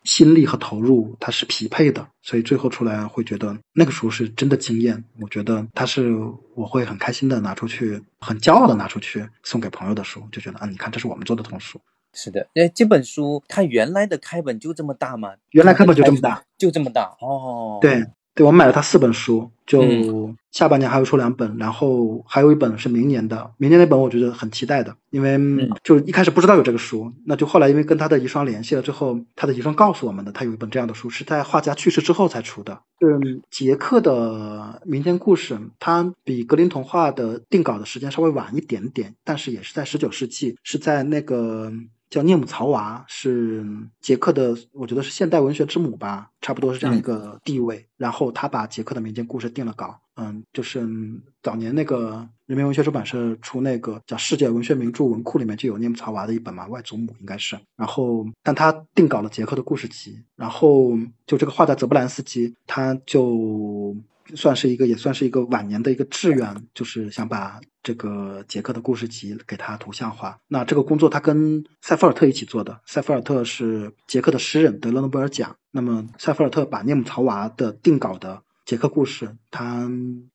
[0.06, 5.04] 心力和投入，它是匹配的，所以最后出来会觉得那个书是真的惊艳。
[5.20, 6.14] 我觉得它是
[6.54, 11.80] 我会很开心的拿出去，很骄傲的拿出去送给朋友的书，就觉得啊，你看这是我们做的童书。
[12.14, 15.34] 是的，哎，这本书它原来的开本就这么大吗？
[15.50, 17.78] 原来开本就这么大，就这么大哦。
[17.82, 18.02] 对，
[18.36, 41.72] 对，我们买了他四本书，就嗯下半年还会出两本，然后还有一本是明年的，明年那本我觉得很期待的，因为嗯就一开始不知道有这个书，那就后来因为跟他的遗孀联系了之后，他的遗孀告诉我们的，他有一本这样的书是在画家去世之后才出的，是捷克的民间故事，它比格林童话的定稿的时间稍微晚一点点，但是也是在十九世纪，是在那个。
[42.08, 43.66] 叫涅姆曹娃，是
[44.00, 47.86] 捷克的，我觉得是现代文学之母吧，差不多是这样一个地位。
[47.96, 57.58] 然后他把捷克的民间故事定了稿，嗯，就是嗯早年那个人民文学出版社出那个叫《世界文学名著文库》里面就有涅姆曹娃的一本嘛，外祖母应该是。
[57.74, 63.96] 然后，但他定稿了捷克的故事集，然后就这个画家泽布兰斯基，他就
[64.34, 70.38] 算是一个，也算是一个晚年的一个志愿，就是想把这个杰克的故事集给他图像化。
[70.48, 75.56] 那这个工作他跟塞弗尔特一起做的，塞弗尔特是杰克的诗人，得了诺贝尔奖。
[75.70, 79.88] 那么塞弗尔特把涅姆曹娃的定稿的杰克故事，他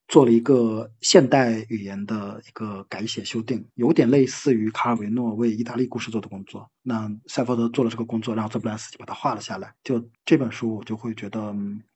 [0.08, 6.70] 做了一个现代语言的一个改写修订，有点类似于卡尔维诺为意大利故事做的工作。
[6.82, 9.74] 那塞弗尔特做了这个工作，然后泽布兰斯基把它画了下来。
[9.84, 11.54] 就这本书，我就会觉得，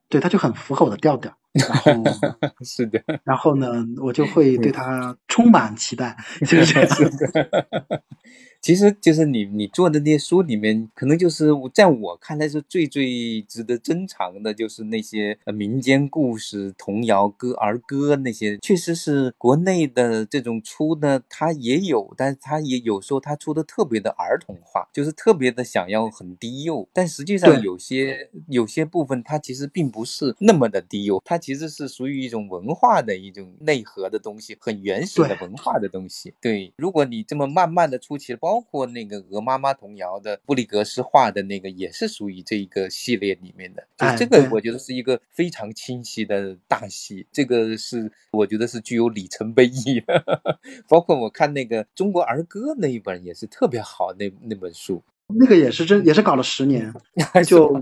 [0.09, 1.37] 对，他就很符合我的调调。
[1.55, 1.91] 然后，
[2.63, 6.89] 是的，然后呢，我就会对他充满期待，就是这样。
[8.65, 36.33] 其实就是你你做的那些书里面，可能就是在我看来是最最值得珍藏的，就是那些呃民间故事、童谣、歌儿歌那些，确实是国内的这种出的，它也有，但是它也有时候它出的特别的儿童化，就是特别的想要很低幼，但实际上有些有些部分它其实并不是那么的低幼，它其实是属于一种文化的一种内核的东西，很原始的文化的东西。
[36.41, 43.81] 对，如果你这么慢慢的出奇，包括那个鹅妈妈童谣的布里格斯画的那个，也是属于这一个系列里面的。
[43.97, 50.23] 就哎这个，我觉得是一个非常清晰的大戏，这个是我觉得是具有里程碑意义的。
[50.87, 55.03] 包括我看那个中国儿歌那一本也是特别好，那那本书。
[55.27, 56.93] 那个也是真，也是搞了十年，
[57.47, 57.81] 就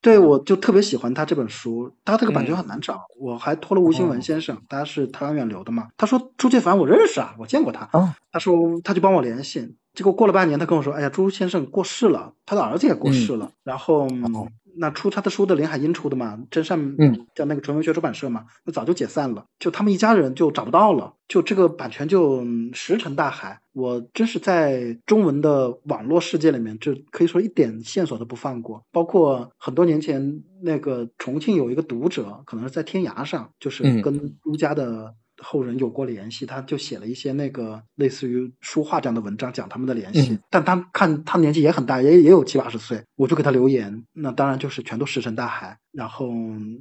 [0.00, 8.12] 对我就特别喜欢他这本书，他这个版权很难找，我还托了吴兴文先生，他是台湾远流的嘛，他说朱介凡我认识啊，我见过他，哦。
[8.32, 14.06] 他说他就帮我联系，结果过了半年，他跟我说，哎呀，朱先生过世了，他的儿子也过世了，然后。
[14.08, 14.48] 哦。
[14.78, 17.26] 那出他的书的林海音出的嘛，真善嗯。
[17.34, 23.60] 叫那个纯文学出版社嘛，那早就解散了，就他们一家人就找不到了，就这个版权就嗯石沉大海。
[23.76, 28.82] 我真是在中文的网络世界里面，这可以说一点线索都不放过。
[28.90, 35.14] 包括很多年前那个重庆有一个读者，可能是在天涯上，就是嗯跟朱家的。
[35.38, 40.32] 后人有过联系，他就写了一些那个类似于书画这样的文章，讲他们的联系。
[40.32, 45.76] 嗯但他看他年纪也很大，也也有七八十岁，我就给他留言，那当然就是全都石沉大海。
[45.96, 46.28] 然后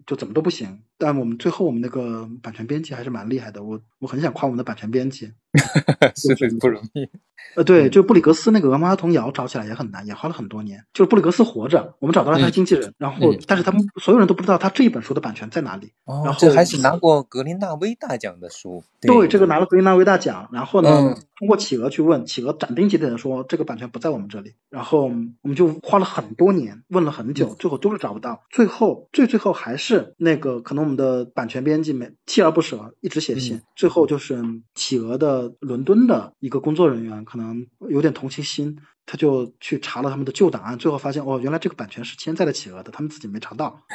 [0.05, 0.81] 就怎么都不行。
[0.97, 5.31] 但我们最后我们那个版权编辑还是蛮厉害的，我我很想夸我们的版权编辑。
[6.15, 7.07] 是的，不容易。
[7.55, 10.83] 呃，对，就布里格斯那个鹅妈童谣找起来也很难，也花了很多年。
[10.93, 15.91] 就是布里格斯活着，我们找到了他的经纪人，然后但是他们所有人都不知道他这一本书的版权在哪里。
[16.05, 18.83] 哦，然后这还是拿过格林纳威大奖的书。
[19.01, 25.03] 对，这个拿了格林纳威大奖，然后呢，嗯通过企鹅去问，企鹅斩钉截铁的说这个版权不在我们这里，然后
[25.41, 34.41] 我们就花了很多年，问了很久，最后都是找不到，最后最最后还是那个可能我们的版权编辑没锲而不舍，一直写信，最后就是
[34.73, 38.77] 企鹅的伦敦的一个工作人员可能有点同情心。
[39.05, 43.79] 他就去查了他们的旧档案，最后发现哦，原来这个版权是签在了企鹅的，他们自己没查到。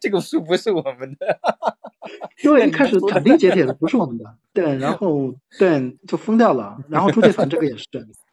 [0.00, 1.38] 这个书不是我们的。
[2.42, 6.76] 对，一开始肯定解铁的不是我们的，对，然后对就封掉了。
[6.88, 7.86] 然后朱介凡这个也是，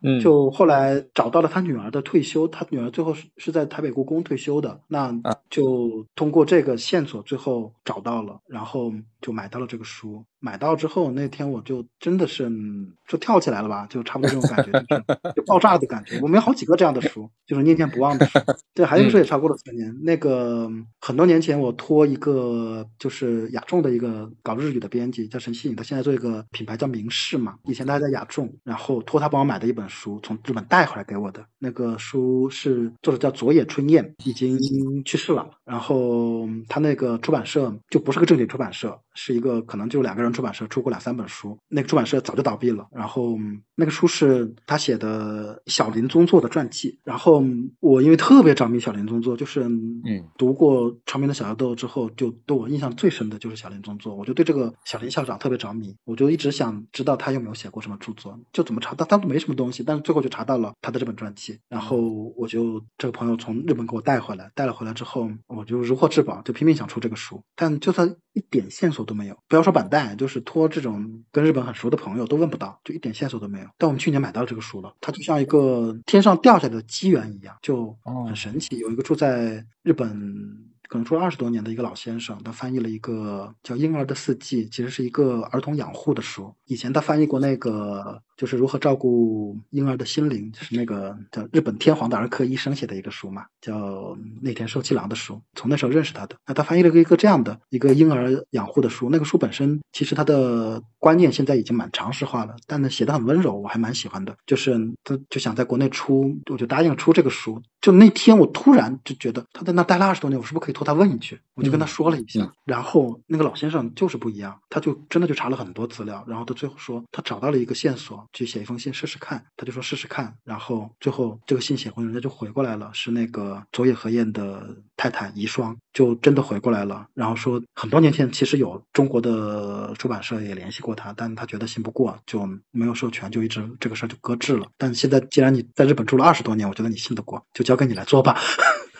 [0.03, 10.25] 嗯，就后来找到了他女儿的退休，他女儿最后是是在台北故宫退休的，那啊就通过这个线索最后找到了，然后就买到了这个书。
[10.43, 15.03] 买到之后那天我就真的是嗯就跳起来了吧，就差不多这种感觉，就是
[15.37, 16.19] 就爆炸的感觉。
[16.19, 18.39] 我们有好几个这样的书，就是念念不忘的书。
[18.73, 19.95] 对，还有一个书也超过了三年。
[20.01, 20.67] 那个
[20.99, 31.45] 很多年前我托一个就是雅众的一个搞日语的编辑叫陈希颖，他现在做一个品牌叫明世嘛，以前他还在雅众，然后托他帮我买的一本书，从日本带回来给我的。
[31.59, 34.57] 那个书是作者叫佐野春彦，已经
[35.03, 35.47] 去世了。
[35.63, 41.57] 然后他那个出版社就不是个正经出版社，是一个可能就两个人出版社出过两三本书。
[41.67, 42.87] 那个出版社早就倒闭了。
[42.91, 43.37] 然后
[43.75, 46.97] 那个书是他写的小林宗作的传记。
[47.03, 47.43] 然后
[47.79, 50.01] 我因为特别着迷小林宗作，就是嗯
[50.37, 54.15] 读过《长篇的小豆豆》之后，就对我印象最深的就是小林宗作。
[54.15, 58.37] 我就对这个小林校长特别着迷，我就一直想知道他有没有写过什么著作。
[58.51, 61.59] 就怎么查他，他都没什么东西，但是最后就查到了他的这本传记。
[61.69, 61.97] 然后
[62.35, 69.37] 我就这个朋友从日本给我带回来，带了回来之后，我就如获至宝，就拼命想出这个书，但就算一点线索都没有。
[69.47, 73.67] 不要说板带，就是托这种跟日本很熟的朋友都问不到，就一点线索都没有。
[73.77, 78.77] 但我们去年买到这个书了，它就像一个天上掉下来的机缘一样，就很神奇。
[78.77, 80.71] 有一个住在日本。
[80.91, 86.53] 可能住了二十多年的一个老先生，他翻译了一个叫《婴儿的四季》，其实是一个儿童养护的书。
[86.65, 95.39] 以前他翻译过那个，就是如何照顾婴儿的心灵，就是那个叫日本天皇的儿科医生写的一个书嘛，叫内田寿七郎的书。
[95.53, 96.35] 从那时候认识他的。
[96.47, 99.11] 那他翻译了一个这样的一个婴儿养护的书。
[99.11, 104.35] 那个书本身其实他的观念现在已经蛮常识化了，但呢写的很温柔，我还蛮喜欢的。
[104.47, 107.61] 就是他就想在国内出，我就答应出这个书。
[107.79, 111.39] 就那天我突然就觉得他在那待了二十多年，我是不是可以托他问一句？
[111.53, 134.67] 我就跟他说了一下，嗯然后那个老先生就是不一样，他就真的就查了很多资料，然后他最后说他找到了一个线索，去写一封信试试看，他就说试试看，然后最后这个信写回人家就回过来了，是那个佐野和彦的太太遗孀，就真的回过来了，然后说很多年前其实有中国的出版社也联系过他，但他觉得信不过，就没有授权，就一直这个事儿就搁置了。
[134.77, 138.39] 但现在既然你在日本住了二十多年，我觉得你信得过，就交给你来做吧。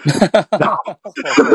[0.59, 0.77] 然后，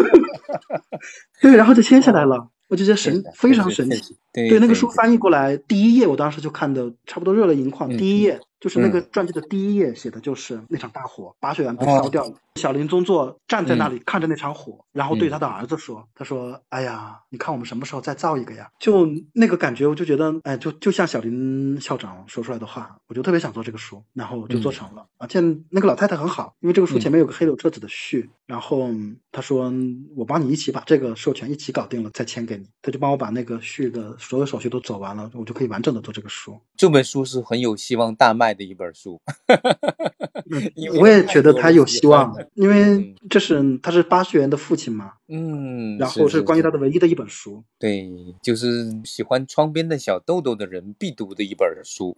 [1.42, 4.16] 对，然后就签下来了，我就觉得神非常神奇。
[4.32, 7.90] 对对，那个书翻译过来，第一页我当时就看的差不多热泪盈眶。
[7.92, 12.34] 嗯第一页就是那个嗯传记的第一页写的就是那场大火，八学园被哦烧掉了。
[12.56, 25.06] 小林宗作站在那里看着那场火，然后对嗯他的儿子说：“他说，哎呀，你看我们什么时候再造一个呀？”就那个感觉，我就觉得，哎，就就像小林校长说出来的话，我就特别想做这个书，然后就做成了。
[25.18, 25.38] 而且
[25.68, 28.88] 那个老太太很好，因为这个书嗯前面有个黑柳彻子的序，然后
[29.30, 29.70] 他说
[30.16, 32.66] 我帮你一起把这个授权一起搞定了，再签给你。
[32.80, 36.58] 他就帮我把那个序的所有手续都走完了，我就可以完整的做这个书。
[36.74, 39.18] 这本书是很有希望大卖的一本书。
[41.00, 47.64] 我也觉得他有希望因为嗯这是他是八学园的父亲嘛，嗯，然后是关于他的唯一的一本书。
[47.78, 48.06] 对，
[48.42, 52.14] 就是喜欢窗边的小豆豆的人必读的一本书。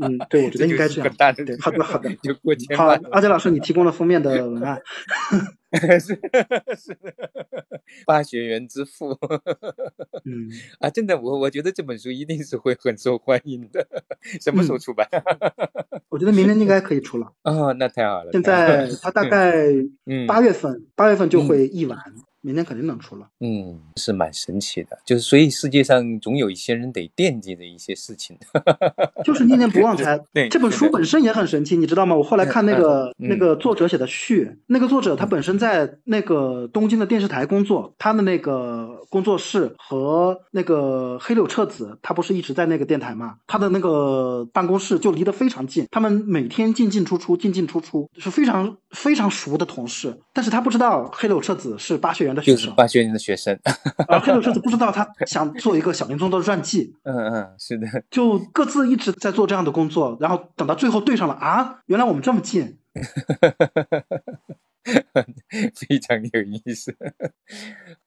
[0.00, 1.14] 嗯，对，我觉得 应该是很。
[1.16, 2.12] 大的对，好的，好的。
[2.22, 4.82] 就过千好万，阿杰老师，你提供了封面的文案。
[5.98, 6.14] 是
[6.76, 6.96] 是
[8.06, 9.10] 八学园之父
[10.24, 10.88] 嗯，啊！
[10.90, 13.86] 真的，我我觉得这本书一定是会很受欢迎的。
[14.40, 15.08] 什么时候出版？
[16.08, 17.32] 我觉得明年应该可以出了。
[17.42, 18.30] 哦，那太好了。
[18.32, 19.64] 现在他大概
[20.06, 21.98] 嗯八月份，八月份就会译完。
[22.44, 23.26] 明天肯定能出了。
[23.40, 28.36] 嗯，是蛮神奇的，就是所以世界上总有一些人得惦记着一些事情，
[29.24, 32.14] 就是念念不忘才对这本书本身也很神奇，你知道吗？
[32.14, 43.36] 我后来看那个、嗯那个作者写的序，那个作者他本身在那个东京的电视台工作，他的那个工作室和那个黑柳彻子，他不是一直在那个电台嘛？
[43.46, 50.18] 他的那个办公室就离得非常近，他们每天进进出出，进进出出，是非常非常熟的同事。
[50.34, 53.58] 但是他不知道黑柳彻子是八学园的学就是生，八学年的学生。
[54.08, 62.78] 而黑柳彻子不知道他想做一个小林宗的传记，嗯嗯，是的， 就各自一直在做这样的工作，然后等到最后对上了啊，原来我们这么近。
[65.74, 66.94] 非常有意思。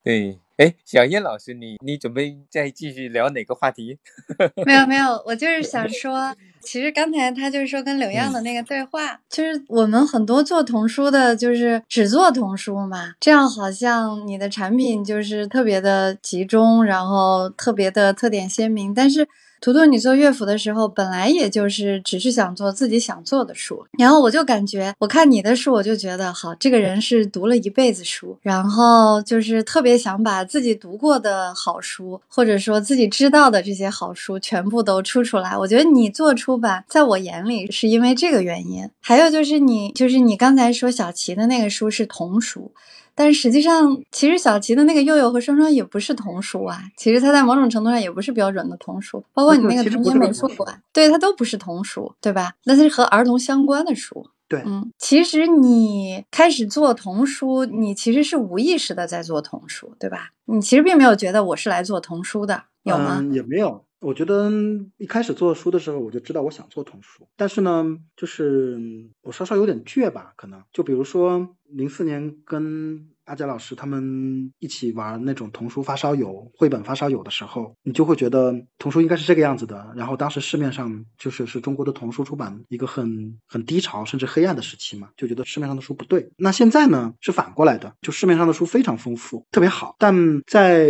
[0.04, 3.98] 对，哎，小燕老师，你你准备再继续聊哪个话题？
[4.66, 19.28] 没有没有，我就是想说，其实刚才他就是说跟柳漾的那个对话，就是我们很多做童书的，就是只做童书嘛，这样好像你的产品就是特别的集中，然后特别的特点鲜明，但是。
[19.60, 35.58] 图图，你做乐府的时候，本来也就是只是想做自己想做的书，然后我就感觉，我看你的书，我就觉得好，这个人是读了一辈子书，然后就是特别想把自己读过的好书，或者说自己知道的这些好书，全部都出出来。
[35.58, 38.90] 我觉得你做出版，在我眼里是因为这个原因。
[39.02, 42.72] 还有就是你，就是你刚才说小齐的那个书是童书。
[43.18, 46.84] 但实际上，其实小齐的那个佑佑和双双也不是童书啊。
[46.96, 52.54] 其实它在某种程度上也不是标准的童书，包括你那个童年美术馆，对它都不是童书，对吧？
[52.66, 54.30] 那是和儿童相关的书。
[54.48, 60.30] 对，嗯，其实你开始做童书，你其实是无意识的在做童书，对吧？
[60.46, 63.18] 你其实并没有觉得我是来做童书的，有吗？
[63.20, 63.84] 嗯，也没有。
[64.00, 64.52] 我觉得
[64.98, 67.84] 一开始做书的时候，我就知道我想做童书，但是呢，
[68.16, 68.80] 就是
[69.24, 79.94] 我稍稍有点倔吧，可能就比如说零四年跟阿佳老师他们一起玩那种童书发烧友、绘本发烧友的时候，你就会觉得童书应该是这个样子的。
[79.98, 86.32] 然后当时市面上就是是中国的童书出版一个很很低潮甚至黑暗的时期嘛，就觉得市面上的书不对。
[86.38, 90.90] 那现在呢是反过来的，就市面上的书非常丰富，特别好，但在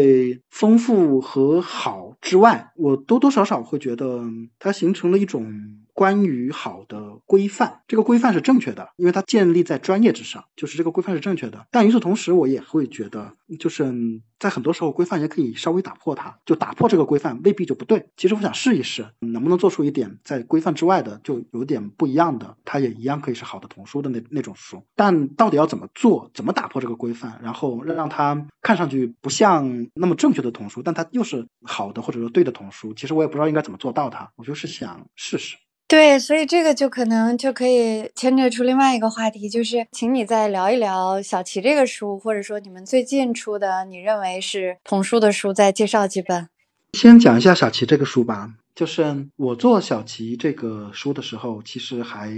[0.52, 4.24] 丰富和好之外，我多多少少会觉得
[4.60, 5.52] 它形成了一种。
[5.98, 11.66] 关于好的规范，这个规范是正确的，因为它建立在专业之上，就是这个规范是正确的。
[11.72, 13.92] 但与此同时，我也会觉得，就是
[14.38, 18.10] 在很多时候，规范也可以稍微打破它，就打破这个规范未必就不对。
[18.16, 24.84] 其实我想试一试，能不能做出一点在规范之外的，就有点不一样的，它也一样可以是好的童书的那那种书。
[24.96, 34.32] 但到底要怎么做，怎么打破这个规范，然后让它看上去不像那么正确的童书，但它又是好的或者说对的童书，其实我也不知道应该怎么做到它。
[34.36, 35.58] 我就是想试试。
[35.90, 46.50] 对，所以这个就可能就可以牵扯出另外一个话题，就是请你再聊一聊小齐这个书，或者说你们最近出的你认为是童书的书，再介绍几本。
[46.92, 52.34] 先讲一下小齐这个书吧，就是我做小齐这个书的时候，其实还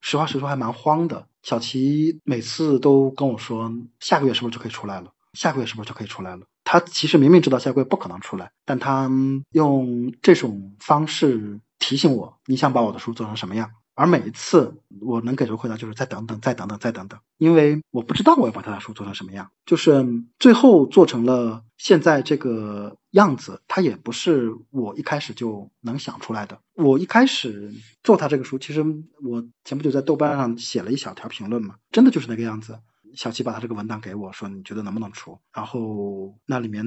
[0.00, 1.26] 实话实说还蛮慌的。
[1.42, 3.70] 小齐每次都跟我说，
[4.00, 5.12] 下个月是不是就可以出来了？
[5.34, 6.46] 下个月是不是就可以出来了？
[6.64, 9.10] 他其实明明知道下个月不可能出来，但他
[9.52, 11.60] 用这种方式。
[11.78, 20.04] 提醒我你想把我的书做成什么样，而每一次我能给出回答就是再等等，再等等，再等等，因为我不知道我要把他的书做成什么样，就是
[20.38, 26.58] 最后做成了现在这个样子，它也不是我一开始就能想出来的。
[26.74, 27.72] 我一开始
[28.02, 28.82] 做他这个书，其实
[29.22, 32.78] 我前不久在豆瓣上写了一小条评论嘛，真的就是那个样子。
[33.14, 35.38] 小齐把他这个文档给我说，你觉得能不能出？
[35.52, 36.84] 然后那里面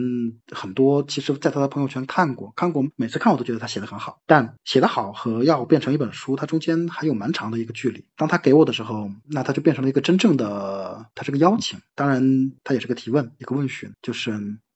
[0.52, 8.06] 很多，其实在他的朋友圈看过，看过，每次看我都觉得他写的很好，但写的好和要变成一本书，它中间还有蛮长的一个距离。
[8.16, 14.32] 当他给我的时候，那他就变成了一个真正的，他是个邀请，当然他也是个提问，一个问询，就是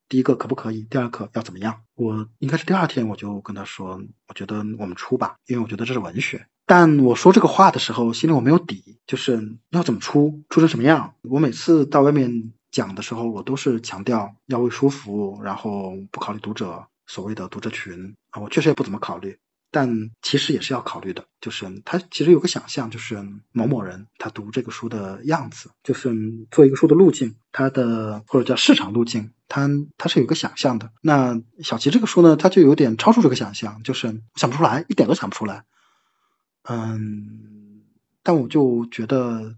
[0.10, 1.82] 第一个可不可以，第二个要怎么样？
[1.96, 6.46] 我应该是第二天我就跟他说，我觉得我们出吧，因为我觉得这是文学。
[6.66, 11.14] 但我说这个话的时候，心里我没有底，就是要怎么出，出成什么样。
[11.24, 19.38] 我每次到外面讲的时候，我都是强调要为书服务，然后不考虑读者所谓的读者群啊，我确实也不怎么考虑，
[19.72, 21.26] 但其实也是要考虑的。
[21.42, 26.16] 就是他其实有个想象，就是某某人他读这个书的样子，就是
[26.50, 30.90] 做一个书的路径，他的或者叫市场路径，他他是有个想象的。
[31.02, 35.66] 那小齐这个书呢，他就有点超出这个想象，就是想不出来，一点都想不出来。
[36.64, 37.82] 嗯，
[38.22, 39.58] 但我就觉得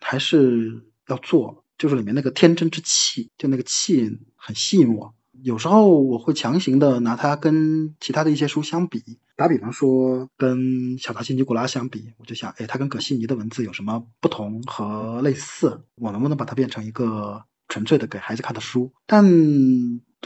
[0.00, 5.14] 还是要做，就是里面那个天真之气，就那个气很吸引我。
[5.42, 9.02] 有时候我会强行的拿它跟其他的一些书相比，
[9.36, 15.84] 打比方说，跟小达西尼古拉相比，我就想，哎，它跟葛西尼的文字有什么不同和类似？
[15.96, 18.92] 我能不能把它变成一个纯粹的给孩子看的书？
[19.06, 19.24] 但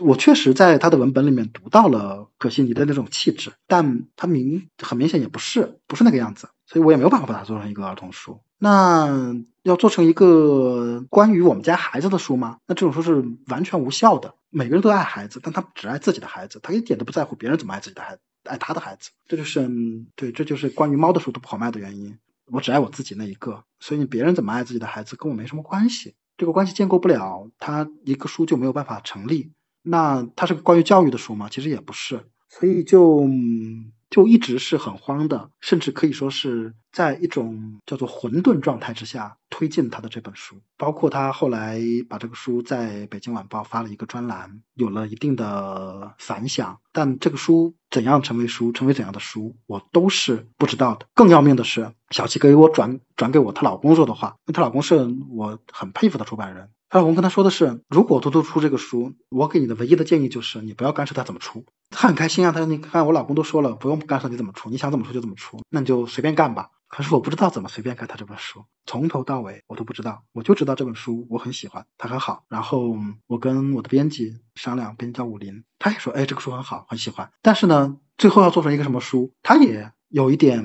[0.00, 8.40] 我确实在他的文本里面读到了可西尼的那种气质，但他明很明显也不是不是那个样子，所以我也没有办法把它做成一个儿童书。
[8.58, 12.58] 那要做成一个关于我们家孩子的书吗？
[12.66, 14.34] 那这种书是完全无效的。
[14.50, 19.10] 每个人都爱孩子，但他只爱自己的孩子，他一点都不在乎别人怎么爱自己的孩子，爱他的孩子。
[19.28, 19.70] 这就是
[20.16, 22.18] 对，这就是关于猫的书都不好卖的原因。
[22.50, 26.14] 我只爱我自己那一个，所以你别人怎么爱自己的孩子跟我没什么关系。
[26.38, 29.52] 这个关系建构不了，他一个书就没有办法成立。
[29.88, 31.48] 那它是个关于教育的书吗？
[31.50, 33.28] 其实也不是，所以就。
[34.10, 40.54] 就一直是很慌的，甚至可以说是在一种叫做混沌状态之下推进他的这本书。
[40.76, 46.78] 包括他后来把这个书在北京晚报发了一个专栏，有了一定的反响。
[46.92, 51.06] 但这个书怎样成为书，成为怎样的书，我都是不知道的。
[51.12, 54.94] 更要命的是，小七给我转转给我她老公说的话，因为她老公是
[55.30, 56.70] 我很佩服的出版人。
[56.88, 61.64] 她老公跟她说的是：如果多多出这个书，我给你的唯一的建议就是你不要干涉他怎么出。
[61.90, 72.44] 他很开心啊，他说：“你看，我老公都说了，不用干涉你怎么出，你想怎么出就怎么出，那你就随便干吧。”可是我不知道怎么随便看他这本书，从头到尾我都不知道，我就知道这本书我很喜欢，它很好。
[72.48, 80.64] 然后我跟我的编辑商量，编辑叫武林，他也说：“哎，这个书很好，很喜欢。”但是呢，最后要做成一个什么书，他也有一点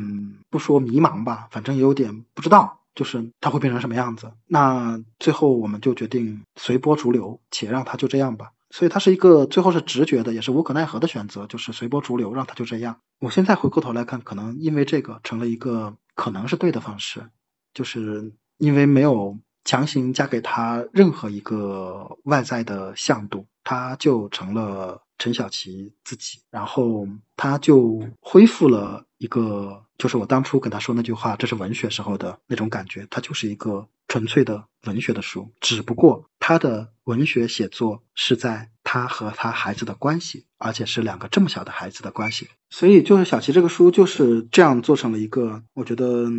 [0.49, 4.31] 不说迷茫吧，反正也有点不知道，就是他会变成什么样子。
[4.47, 8.51] 那最后我们就决定随波逐流，且让他就这样吧。
[8.73, 12.99] 所以它是一个最后是直觉的，也是无可奈何的选择，就是随波逐流，让它就这样。
[13.19, 17.23] 我现在回过头来看，可能因为这个成了一个可能是对的方式，
[17.71, 27.07] 就是因为没有强行加给他任何一个外在的向度，他就成了陈小奇自己，然后
[27.37, 33.87] 他就恢复了一个，就是我当初跟他说那句话，这是文学时候的那种感觉，他就是一个。
[34.09, 46.29] 纯粹的文学的书，只不过他的文学写作是在他和他孩子的关系，而且是两个这么小的孩子的关系，所以就是小齐这个书就是这样做成了一个我觉得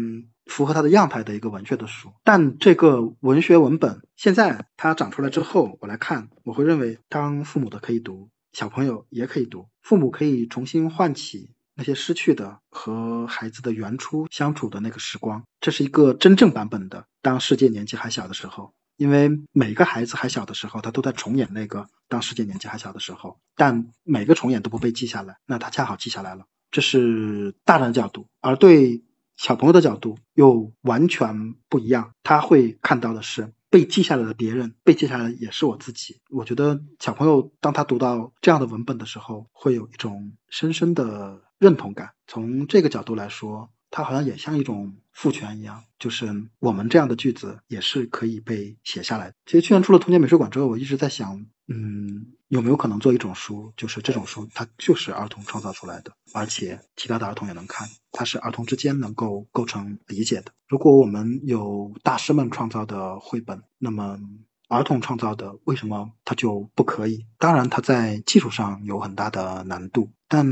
[0.44, 2.12] 符合他的样态的一个文学的书。
[2.22, 11.48] 但这个文学文本现在它长出来之后，我来看，我会认为当父母的可以读，小朋友也可以读，父母可以重新唤起。
[11.76, 17.06] 那些失去的和孩子的原初相处的那个时光，这是一个真正版本的。
[17.22, 26.44] 当世界年纪还小的时候，因为每个孩子还小的时候，他都在重演那个当世界年纪还小的时候，但每个重演都不被记下来，那他恰好记下来了。
[26.70, 29.04] 这是大人的角度，而对
[29.36, 32.12] 小朋友的角度又完全不一样。
[32.22, 33.52] 他会看到的是。
[33.70, 36.20] 被记下来的别人，被记下来的也是我自己。
[36.30, 42.12] 我觉得小朋友当他读到这样的文本的时候，会有一种深深的认同感。
[42.28, 46.26] 从这个角度来说，它好像也像一种赋权一样，就是
[46.58, 49.32] 我们这样的句子也是可以被写下来。
[49.46, 52.32] 其实去年出了《童年美术馆》之后，我一直在想，嗯。
[52.48, 60.52] 有没有可能做一种书，就是这种书，它就是儿童创造出来的，而且其他的儿童也能看，它是儿童之间能够构成理解的。
[60.68, 64.20] 如果我们有大师们创造的绘本，那么
[64.68, 67.26] 儿童创造的为什么它就不可以？
[67.38, 70.46] 当然，它在技术上有很大的难度，但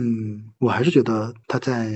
[0.59, 1.89] 我还是觉得它在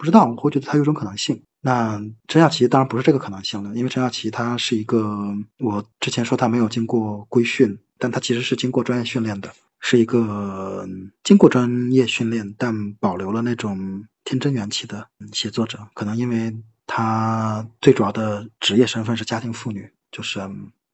[0.00, 1.42] 不知道，我会觉得它有种可能性。
[1.60, 7.78] 那陈小奇当然不是这个可能性了，因为陈小奇他是一个，我之前说他没有经过规训。
[7.98, 10.88] 但他其实是经过专业训练的，是一个
[11.22, 15.86] 经过专业训练但保留了那种天真元气的写作者。
[15.92, 20.40] 可能因为他最主要的职业身份是家庭妇女，就是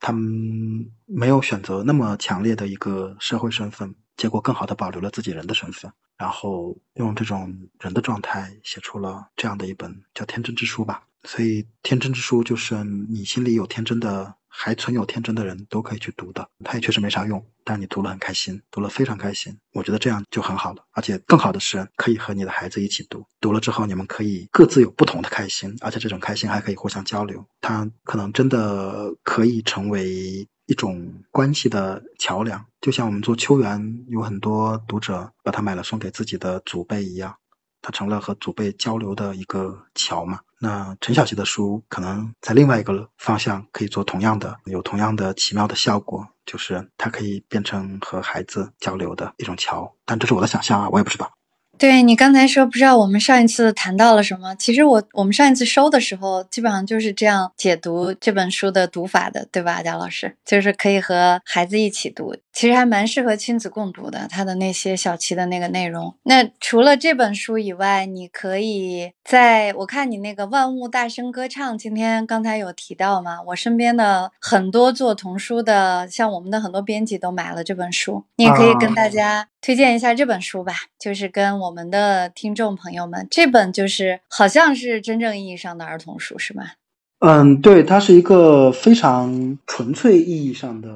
[0.06, 11.02] 他们没有选择那么强烈的一个社会身份，结果更好的保留了自己人的身份，然后用这种人的状态写出了这样的一本叫《天真之书》吧。
[11.24, 14.36] 所以，《天真之书》就是你心里有天真的。
[14.58, 20.82] 还存有天真的人都可以去读的，它也确实没啥用，但你读了很开心，读了非常开心，我觉得这样就很好了。
[20.92, 27.44] 而且更好的是，可以和你的孩子一起读，读了之后你们可以各自有不同的开心，而且这种开心还可以互相交流。
[27.60, 37.36] 它可能真的可以成为一种关系的桥梁，就像我们做秋园，有很多读者把它买了送给自己的祖辈一样。
[37.82, 40.40] 它成了和祖辈交流的一个桥嘛？
[40.60, 49.92] 那陈小奇的书可能在另外一个方向可以做同样的，有同样的奇妙的效果，就是它可以变成和孩子交流的一种桥。
[50.04, 51.30] 但这是我的想象啊，我也不知道。
[51.78, 60.34] 对你刚才说不知道我们上一次谈到了什么，其实我我们上一次收的时候基本上就是这样解读这本书的读法的，对吧，贾老师？
[60.42, 62.34] 就是可以和孩子一起读。
[62.56, 64.26] 其实还蛮适合亲子共读的。
[64.30, 66.14] 他的那些小七的那个内容。
[66.22, 73.42] 那除了这本书以外，你可以在我看你那个万物大声歌唱，今天刚才有提到嘛？
[73.48, 80.72] 我身边的很多做童书的，像我们的很多编辑都买了这本书，你也可以跟大家推荐一下这本书吧。
[80.98, 86.76] 就是跟我们的听众朋友们，这本就是好像是真正意义上的儿童书，是吧？
[87.18, 90.88] 嗯，对，它是一个非常纯粹意义上的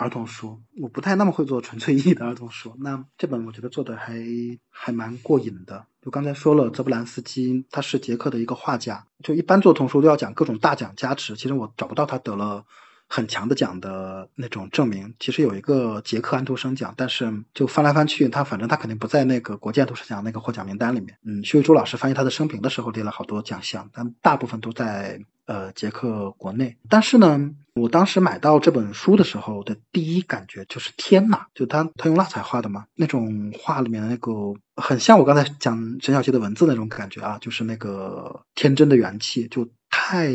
[0.00, 0.60] 儿童书。
[0.80, 4.14] 我不太那么会做纯粹意义的儿童书，那这本我觉得做的还
[4.68, 5.86] 还蛮过瘾的。
[6.02, 12.64] 就刚才说了，泽布兰斯基他是捷克的一个画家，就一般做童书都要讲各种大奖加持，其实我找不到他得了。
[13.12, 21.18] 很强的奖的那种证明，其实有一个捷克安徒生奖，但是就翻来翻去，他反正他肯定不在那个国际安徒生奖那个获奖名单里面。
[21.24, 26.76] 嗯，徐伟珠老师翻译他的生平的时候列了好多奖项，但大部分都在呃捷克国内。
[26.88, 27.50] 但是呢，
[27.80, 34.32] 我当时买到这本书的时候的第一感觉就是天呐，就他他用蜡彩画的嘛，那种画里面的那个
[34.76, 39.68] 很像我刚才讲沈小溪的文字那种感觉啊，就是那个天真的元气就。
[39.92, 40.32] 太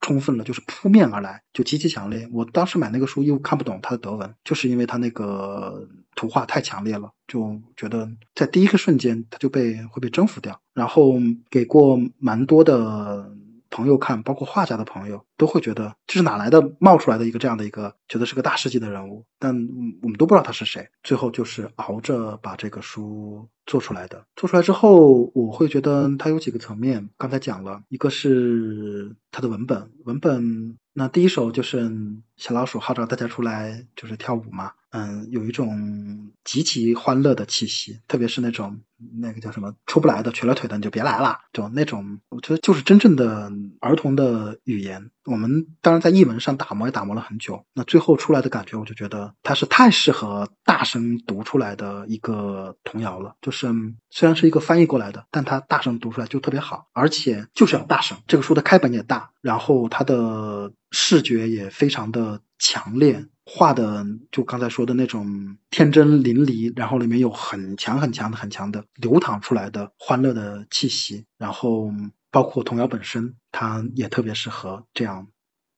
[0.00, 2.26] 充分了，就是扑面而来，就极其强烈。
[2.32, 5.86] 我当时买那个书又看不懂他的德文，就是因为他那个
[6.16, 10.58] 图画太强烈了，就觉得在第一个瞬间它就被会被征服掉。
[10.72, 11.12] 然后
[11.50, 13.30] 给过蛮多的。
[13.74, 19.52] 朋友看，包括画家的朋友都会觉得这是哪来的冒出来的一个这样的一个，觉得是个大师级的人物，但
[20.00, 20.88] 我们都不知道他是谁。
[21.02, 24.24] 最后就是熬着把这个书做出来的。
[24.36, 27.10] 做出来之后，我会觉得它有几个层面。
[27.18, 31.90] 刚才讲了一个是它的文本，文本那第一首就是
[32.36, 34.70] 小老鼠号召大家出来就是跳舞嘛。
[34.96, 38.80] 嗯，有一种极其欢乐的气息，特别是那种
[39.20, 45.10] 那个叫什么出不来的瘸了腿的你就别来了，就那种，我觉得就是真正的儿童的语言。
[45.24, 53.34] 我们当然在译文上打磨也打磨了很久，那最后出来的感觉，我就觉得它是太适合大声读出来的一个童谣了。
[53.42, 53.66] 就是
[54.10, 58.16] 虽然是一个翻译过来的，但它大声读出来就特别好，而且就是要大声。
[58.28, 63.26] 这个书的开本也大，然后它的视觉也非常的强烈。
[63.46, 71.92] 画的就刚才说的那种天真淋漓，然后里面有很强很强的很强的流淌出来的欢乐的气息，然后
[72.30, 75.28] 包括童谣本身，它也特别适合这样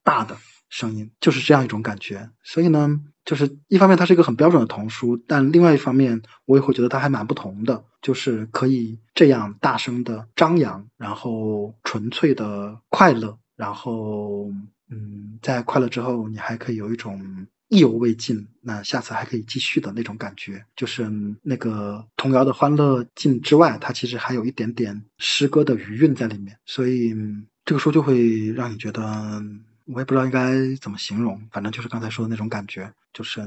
[0.04, 0.36] 大的
[0.68, 2.30] 声音，就是这样一种感觉。
[2.44, 14.52] 所以呢，就是一方面它是一个很标准的童书，但另外一方面我也会觉得它还蛮不同的，就是可以这样大声的张扬，然后纯粹的快乐，然后
[14.88, 17.48] 嗯，在快乐之后，你还可以有一种。
[17.68, 21.10] 意犹未尽，那下次还可以继续的那种感觉，就是
[21.42, 27.14] 那个童谣的欢乐劲之外，它其实还有一点点诗歌的余韵在里面，所以
[27.64, 29.42] 这个书就会让你觉得。
[29.86, 33.40] 我也不知道应该怎么形容，反正就是刚才说的那种感觉，就是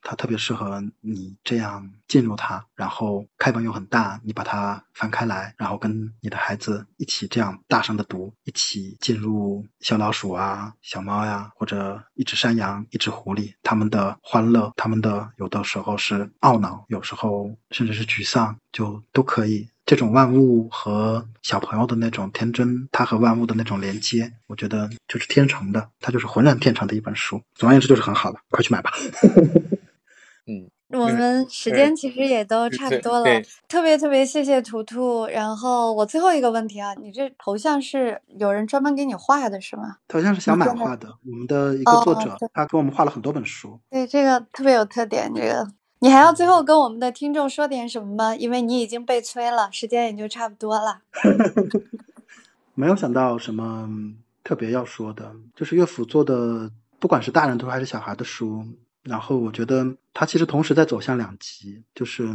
[0.00, 19.68] 它特别适合你这样进入它，然后开本又很大，你把它翻开来，然后跟你的孩子一起这样大声的读，一起进入小老鼠啊、小猫呀，或者一只山羊、一只狐狸，他们的欢乐，他们的有的时候是懊恼，有时候甚至是沮丧，就都可以。
[19.84, 27.42] 这种万物和小朋友的那种天真，他和万物的那种连接，我觉得就是天成的，它就是浑然天成的一本书。
[27.54, 28.92] 总而言之，就是很好的，快去买吧。
[30.46, 35.26] 嗯，我们时间其实也都差不多了，特别特别谢谢图图。
[35.26, 39.96] 然后我最后一个问题啊，你这头像是有人专门给你画的是吗？
[40.06, 43.80] 头像是小满画的，我们的一个作者，他给我们画了很多本书。
[43.90, 45.66] 对，这个特别有特点，这个。
[46.02, 48.34] 你还要最后跟我们的听众说点什么吗？
[48.34, 51.00] 因为你已经被催了，时间也就差不多了。
[52.74, 53.88] 没有想到什么
[54.42, 58.66] 特别要说的，就是乐府做的，不管是大人读还是小孩的书，
[59.04, 62.28] 然后我觉得他其实同时在走向两极，就是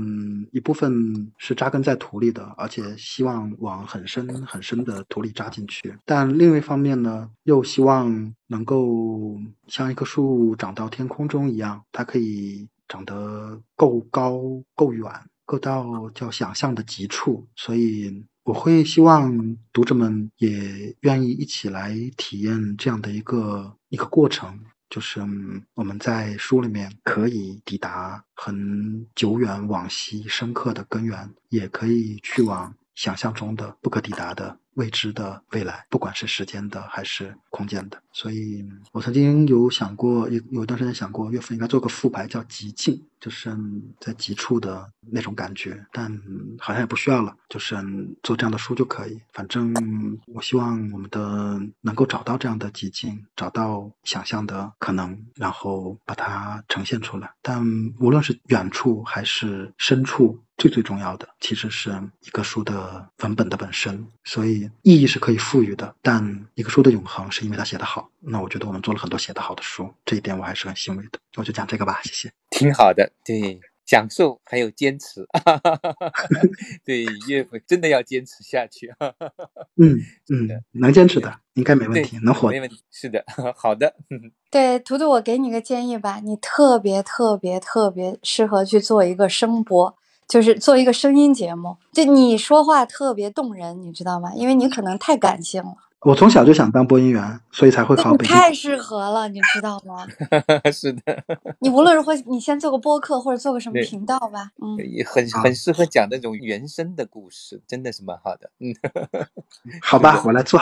[0.54, 9.36] 一部分是扎根在土里的，而且希望往很深很深的土里扎进去，但另一方面呢，又希望能够
[9.68, 12.70] 像一棵树长到天空中一样，它可以。
[12.88, 14.40] 长得够高、
[14.76, 15.12] 够远，
[15.46, 24.60] 够到叫想象的极处，所以我会希望读者们也愿意一起来体验这样的一个一个过程，
[24.90, 25.22] 就是
[25.74, 38.02] 我们在书里面可以抵达很久远往昔深刻的根源，也可以去往想象中的不可抵达的未知的未来，不管是时间的还是空间的。
[38.12, 43.56] 所以我曾经有想过，有有一段时间想过，岳父应该做个副牌叫极境，就是
[44.00, 46.12] 在极处的那种感觉，但
[46.60, 47.76] 好像也不需要了，就是
[48.24, 49.20] 做这样的书就可以。
[49.34, 49.74] 反正
[50.34, 57.32] 我希望我们的能够找到这样的极境，找到想象的可能，然后把它呈现出来。
[57.42, 57.64] 但
[58.00, 61.92] 无论是远处还是深处，最最重要的其实是
[62.22, 64.08] 一个书的文本的本身。
[64.24, 68.10] 所以意义是可以赋予的，但一个书的永恒是因为它写得好。
[68.20, 71.20] 那我觉得我们做了很多写得好的书，这一点我还是很欣慰的。
[71.36, 72.32] 我就讲这个吧，谢谢。
[72.50, 75.26] 挺好的，对，讲述还有坚持，
[76.84, 78.92] 对，岳父真的要坚持下去。
[79.80, 80.00] 嗯
[80.30, 82.82] 嗯，能坚持的应该没问题，能活没问题。
[82.92, 83.24] 是的，
[83.56, 83.96] 好的。
[84.50, 89.96] 对，图图，我给你个建议吧，你特别特别特别适合去做一个声播，
[90.28, 94.34] 就是做一个声音节目，就你说话特别动人，你知道吗？
[94.36, 95.87] 因为你可能太感性了。
[96.02, 98.34] 我从小就想当播音员，所以才会考北京。
[98.34, 100.06] 太适合了，你知道吗？
[100.72, 101.02] 是的。
[101.60, 104.52] 你无论如何，你先做个播客或者做个什么频道吧。
[104.62, 108.50] 嗯，也很很适合讲那种原生的故事，真的是蛮好的。
[108.60, 108.74] 嗯，
[109.82, 110.62] 好吧，我来做。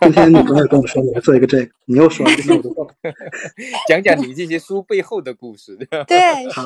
[0.00, 2.88] 今天你朋友跟我说你要做一个这个，你又说，今天我就做。
[3.88, 5.76] 讲讲你这些书背后的故事。
[6.06, 6.62] 对，是。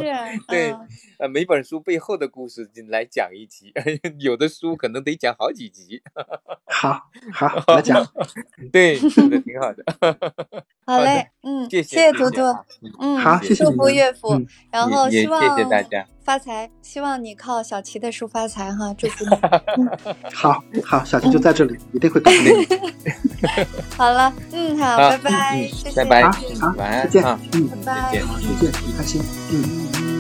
[0.48, 0.76] 对，
[1.18, 3.72] 呃，每本书背后的故事来讲一集，
[4.20, 6.02] 有的书可能得讲好几集。
[6.66, 8.01] 好好来讲。
[8.72, 9.82] 对，是的，挺好的。
[10.84, 12.40] 好嘞，嗯，谢谢图图，
[13.00, 14.40] 嗯，好，谢谢祝福岳父，
[14.70, 19.30] 然后希望谢谢大家发财，希望你靠小齐的书发财哈，祝福你。
[20.34, 22.66] 好好，小齐就在这里，一定会搞定。
[23.96, 26.30] 好了，嗯，好，拜拜，谢谢，拜拜，
[26.60, 27.24] 好，晚安，再见，
[27.54, 29.22] 嗯，拜拜，再见，很开心，
[29.52, 30.11] 嗯。